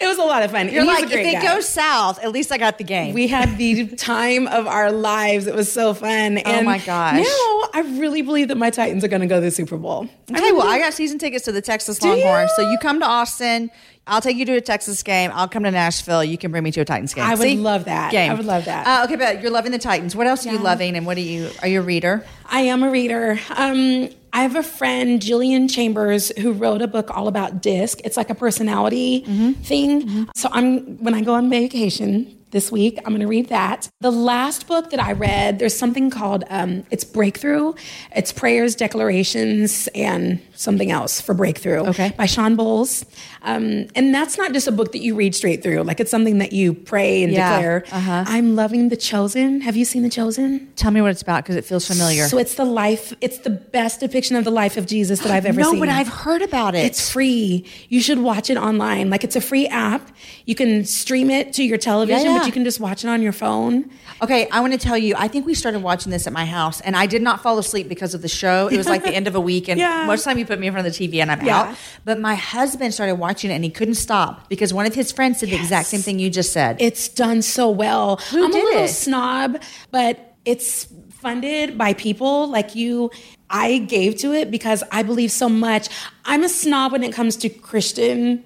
[0.00, 0.70] it was a lot of fun.
[0.70, 1.42] You're like, if it guy.
[1.42, 3.12] goes south, at least I got the game.
[3.14, 5.46] we had the time of our lives.
[5.46, 6.38] It was so fun.
[6.38, 7.18] And Oh my gosh.
[7.18, 10.08] Now I really believe that my Titans are going to go to the Super Bowl.
[10.30, 12.00] Okay, well, I got season tickets to the Texas?
[12.02, 12.50] Longhorns.
[12.56, 13.70] So you come to Austin.
[14.06, 15.30] I'll take you to a Texas game.
[15.32, 16.24] I'll come to Nashville.
[16.24, 17.24] You can bring me to a Titans game.
[17.24, 17.56] I would See?
[17.56, 18.10] love that.
[18.10, 18.32] Game.
[18.32, 18.86] I would love that.
[18.86, 20.16] Uh, okay, but you're loving the Titans.
[20.16, 20.96] What else are you loving?
[20.96, 21.50] And what are you?
[21.60, 22.24] Are you a reader?
[22.46, 23.38] I am a reader.
[23.54, 28.00] Um, I have a friend, Jillian Chambers, who wrote a book all about DISC.
[28.04, 29.20] It's like a personality
[29.62, 30.28] thing.
[30.34, 33.88] So I'm when I go on vacation this week, I'm going to read that.
[34.00, 37.72] The last book that I read, there's something called um, it's Breakthrough.
[38.14, 41.86] It's prayers, declarations, and something else for Breakthrough.
[41.88, 42.12] Okay.
[42.16, 43.04] by Shawn Bolz.
[43.42, 45.82] Um, and that's not just a book that you read straight through.
[45.82, 47.50] Like it's something that you pray and Yeah.
[47.56, 47.84] declare.
[47.90, 48.24] Uh-huh.
[48.26, 49.60] I'm loving The Chosen.
[49.62, 50.68] Have you seen The Chosen?
[50.76, 52.28] Tell me what it's about because it feels familiar.
[52.28, 55.46] So it's the life, it's the best depiction of the life of Jesus that I've
[55.46, 55.80] ever no, seen.
[55.80, 56.84] No, but I've heard about it.
[56.86, 57.66] It's free.
[57.88, 59.10] You should watch it online.
[59.10, 60.08] Like it's a free app.
[60.46, 62.38] You can stream it to your television, Yeah, yeah.
[62.38, 63.90] but you can just watch it on your phone.
[64.22, 66.80] Okay, I want to tell you, I think we started watching this at my house,
[66.82, 68.68] and I did not fall asleep because of the show.
[68.68, 70.60] It was like the end of a week, and most of the time you put
[70.60, 71.60] me in front of the TV and I'm Yeah.
[71.60, 71.76] out.
[72.04, 75.40] But my husband started watching it, and he couldn't stop because one of his friends
[75.40, 76.76] said the exact same thing you just said.
[76.80, 78.16] It's done so well.
[78.30, 78.88] Who I'm did a little it?
[78.88, 83.10] snob, but it's funded by people like you.
[83.48, 85.88] I gave to it because I believe so much.
[86.24, 88.42] I'm a snob when it comes to Christian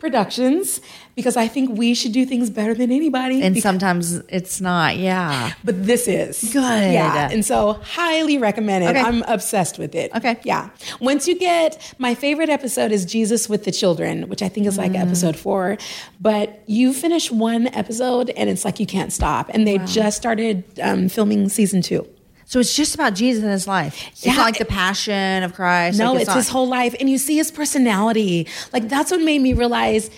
[0.00, 0.80] productions
[1.14, 3.42] because I think we should do things better than anybody.
[3.42, 4.96] and Because- sometimes it's not.
[4.96, 5.52] Yeah.
[5.62, 6.92] but this is Good.
[6.92, 8.88] Yeah, and so highly recommend it.
[8.90, 9.00] Okay.
[9.00, 10.10] I'm obsessed with it.
[10.16, 10.36] Okay.
[10.44, 10.70] yeah.
[11.00, 14.74] Once you get my favorite episode is Jesus with the children, which I think is
[14.76, 14.78] Mm.
[14.78, 15.76] like episode four.
[16.20, 19.50] But you finish one episode and it's like you can't stop.
[19.52, 22.06] And they just started um, filming season two.
[22.50, 24.08] So it's just about Jesus and his life.
[24.10, 24.34] It's Yeah.
[24.34, 26.00] not like the passion of Christ.
[26.00, 26.96] No, like it's, not- his whole life.
[26.98, 28.48] And you see his personality.
[28.72, 30.10] Like, that's what made me realize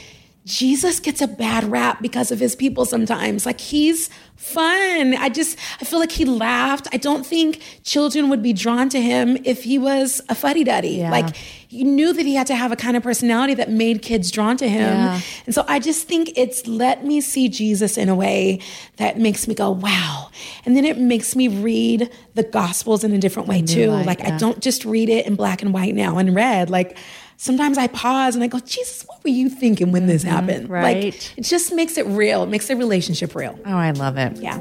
[0.44, 3.46] Jesus gets a bad rap because of his people sometimes.
[3.46, 5.14] Like, he's fun.
[5.14, 6.88] I just, I feel like he laughed.
[6.92, 10.96] I don't think children would be drawn to him if he was a fuddy duddy.
[10.96, 11.12] Yeah.
[11.12, 14.32] Like, he knew that he had to have a kind of personality that made kids
[14.32, 14.82] drawn to him.
[14.82, 15.20] Yeah.
[15.46, 18.60] And so I just think it's let me see Jesus in a way
[18.96, 20.28] that makes me go, wow.
[20.66, 23.90] And then it makes me read the Gospels in a different way too.
[23.92, 24.34] light, like, yeah.
[24.34, 26.68] I don't just read it in black and white now and red.
[26.68, 26.98] Like,
[27.36, 30.64] sometimes I pause and I go, Jesus, what were you thinking when this happened?
[30.64, 30.72] Mm-hmm.
[30.72, 31.04] right.
[31.04, 32.42] Like, it just makes it real.
[32.42, 33.58] It makes the relationship real.
[33.64, 34.36] Oh, I love it.
[34.38, 34.58] Yeah.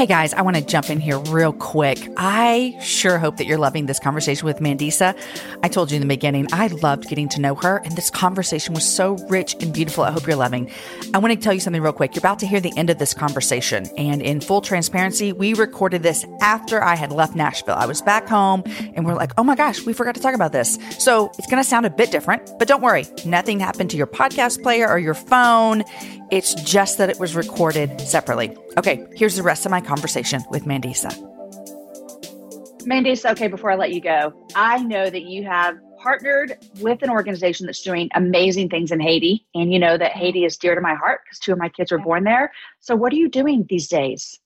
[0.00, 1.98] Hey guys, I want to jump in here real quick.
[2.16, 5.14] I sure hope that you're loving this conversation with Mandisa.
[5.62, 8.72] I told you in the beginning, I loved getting to know her, and this conversation
[8.72, 10.02] was so rich and beautiful.
[10.02, 10.70] I hope you're loving.
[11.12, 12.14] I want to tell you something real quick.
[12.14, 16.02] You're about to hear the end of this conversation, and in full transparency, we recorded
[16.02, 17.76] this after I had left Nashville.
[17.76, 18.62] I was back home,
[18.94, 20.78] and we're like, oh my gosh, we forgot to talk about this.
[20.98, 24.06] So it's going to sound a bit different, but don't worry, nothing happened to your
[24.06, 25.84] podcast player or your phone.
[26.30, 28.56] It's just that it was recorded separately.
[28.78, 31.10] Okay, here's the rest of my conversation with Mandisa.
[32.86, 37.10] Mandisa, okay, before I let you go, I know that you have partnered with an
[37.10, 39.46] organization that's doing amazing things in Haiti.
[39.54, 41.92] And you know that Haiti is dear to my heart because two of my kids
[41.92, 42.52] were born there.
[42.80, 44.39] So, what are you doing these days?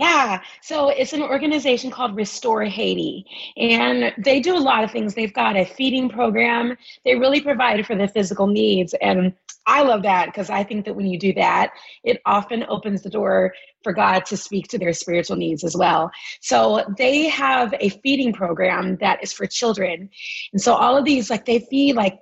[0.00, 3.26] Yeah, so it's an organization called Restore Haiti,
[3.58, 5.12] and they do a lot of things.
[5.12, 6.74] They've got a feeding program.
[7.04, 9.34] They really provide for the physical needs, and
[9.66, 11.72] I love that because I think that when you do that,
[12.02, 13.52] it often opens the door
[13.84, 16.10] for God to speak to their spiritual needs as well.
[16.40, 20.08] So they have a feeding program that is for children,
[20.54, 22.18] and so all of these, like they feed like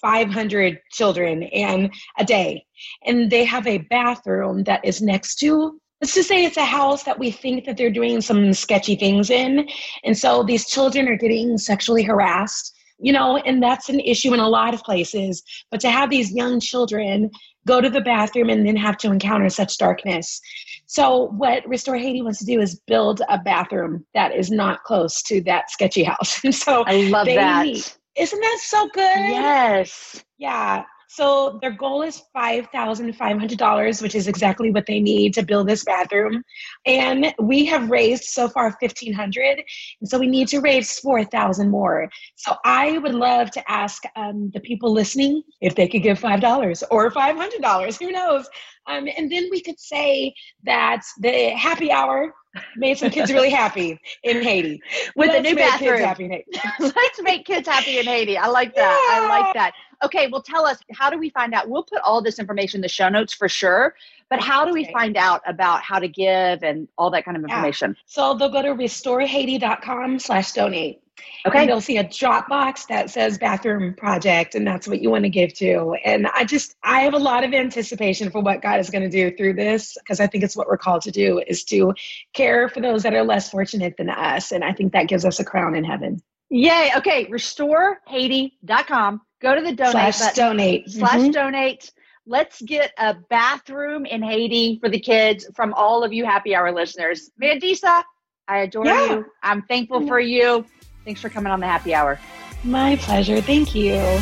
[0.00, 2.66] 500 children and a day,
[3.06, 7.04] and they have a bathroom that is next to let's just say it's a house
[7.04, 9.66] that we think that they're doing some sketchy things in
[10.04, 14.40] and so these children are getting sexually harassed you know and that's an issue in
[14.40, 17.30] a lot of places but to have these young children
[17.66, 20.40] go to the bathroom and then have to encounter such darkness
[20.86, 25.22] so what restore haiti wants to do is build a bathroom that is not close
[25.22, 27.64] to that sketchy house and so I love that.
[27.64, 27.84] need-
[28.16, 30.22] isn't that so good Yes.
[30.36, 30.82] yeah.
[31.14, 36.42] So their goal is $5,500, which is exactly what they need to build this bathroom.
[36.86, 39.62] And we have raised so far 1500
[40.00, 42.08] And so we need to raise 4,000 more.
[42.36, 46.82] So I would love to ask um, the people listening if they could give $5
[46.90, 47.98] or $500.
[47.98, 48.48] Who knows?
[48.86, 52.34] Um, and then we could say that the happy hour
[52.76, 54.82] made some kids really happy in Haiti.
[55.16, 56.00] With Let's new make kids bathroom.
[56.00, 56.50] happy in Haiti.
[56.80, 58.36] Let's make kids happy in Haiti.
[58.36, 59.08] I like that.
[59.12, 59.72] I like that.
[60.04, 61.68] Okay, well, tell us how do we find out?
[61.68, 63.94] We'll put all this information in the show notes for sure.
[64.28, 67.44] But how do we find out about how to give and all that kind of
[67.46, 67.54] Yeah.
[67.54, 67.96] information?
[68.06, 71.01] So they'll go to restorehaiti.com slash donate.
[71.46, 71.60] Okay.
[71.60, 75.24] And they'll see a drop box that says bathroom project, and that's what you want
[75.24, 75.96] to give to.
[76.04, 79.10] And I just, I have a lot of anticipation for what God is going to
[79.10, 81.92] do through this because I think it's what we're called to do is to
[82.32, 84.52] care for those that are less fortunate than us.
[84.52, 86.22] And I think that gives us a crown in heaven.
[86.50, 86.90] Yay.
[86.96, 87.26] Okay.
[87.26, 89.20] RestoreHaiti.com.
[89.40, 90.34] Go to the donate Slash button.
[90.36, 90.90] donate.
[90.90, 91.32] Slash Mhm.
[91.32, 91.92] donate.
[92.26, 96.70] Let's get a bathroom in Haiti for the kids from all of you happy hour
[96.72, 97.30] listeners.
[97.42, 98.04] Mandisa,
[98.46, 99.14] I adore Yeah.
[99.14, 99.26] you.
[99.42, 100.64] I'm thankful for you.
[101.04, 102.18] Thanks for coming on the happy hour.
[102.64, 103.40] My pleasure.
[103.40, 104.20] Thank you.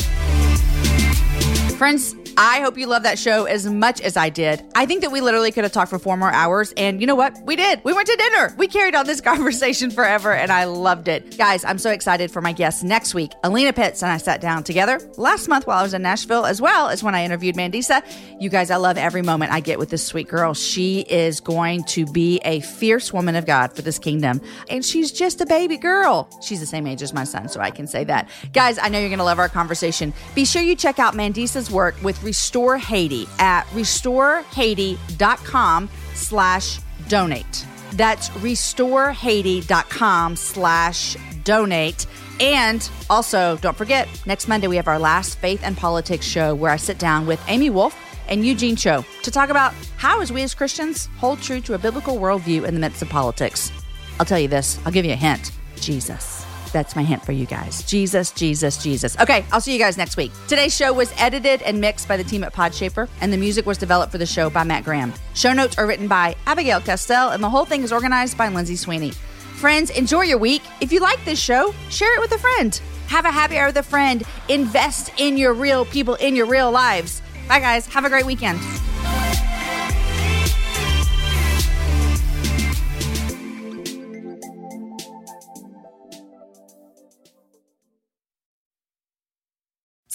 [1.80, 4.62] Friends, I hope you love that show as much as I did.
[4.74, 6.74] I think that we literally could have talked for four more hours.
[6.76, 7.34] And you know what?
[7.46, 7.80] We did.
[7.84, 8.54] We went to dinner.
[8.58, 11.38] We carried on this conversation forever, and I loved it.
[11.38, 13.32] Guys, I'm so excited for my guests next week.
[13.44, 16.60] Alena Pitts and I sat down together last month while I was in Nashville, as
[16.60, 18.04] well as when I interviewed Mandisa.
[18.38, 20.52] You guys, I love every moment I get with this sweet girl.
[20.52, 24.42] She is going to be a fierce woman of God for this kingdom.
[24.68, 26.28] And she's just a baby girl.
[26.42, 28.28] She's the same age as my son, so I can say that.
[28.52, 30.12] Guys, I know you're going to love our conversation.
[30.34, 37.66] Be sure you check out Mandisa's work with Restore Haiti at restorehaiti.com slash donate.
[37.92, 42.06] That's restorehaiti.com slash donate.
[42.40, 46.70] And also, don't forget, next Monday we have our last Faith and Politics show where
[46.70, 47.96] I sit down with Amy Wolf
[48.28, 51.78] and Eugene Cho to talk about how, as we as Christians, hold true to a
[51.78, 53.72] biblical worldview in the midst of politics.
[54.18, 56.46] I'll tell you this, I'll give you a hint Jesus.
[56.72, 57.82] That's my hint for you guys.
[57.82, 59.18] Jesus, Jesus, Jesus.
[59.18, 60.32] Okay, I'll see you guys next week.
[60.48, 63.78] Today's show was edited and mixed by the team at Podshaper, and the music was
[63.78, 65.12] developed for the show by Matt Graham.
[65.34, 68.76] Show notes are written by Abigail Castell, and the whole thing is organized by Lindsay
[68.76, 69.10] Sweeney.
[69.10, 70.62] Friends, enjoy your week.
[70.80, 72.80] If you like this show, share it with a friend.
[73.08, 74.22] Have a happy hour with a friend.
[74.48, 77.20] Invest in your real people, in your real lives.
[77.48, 77.86] Bye, guys.
[77.88, 78.60] Have a great weekend.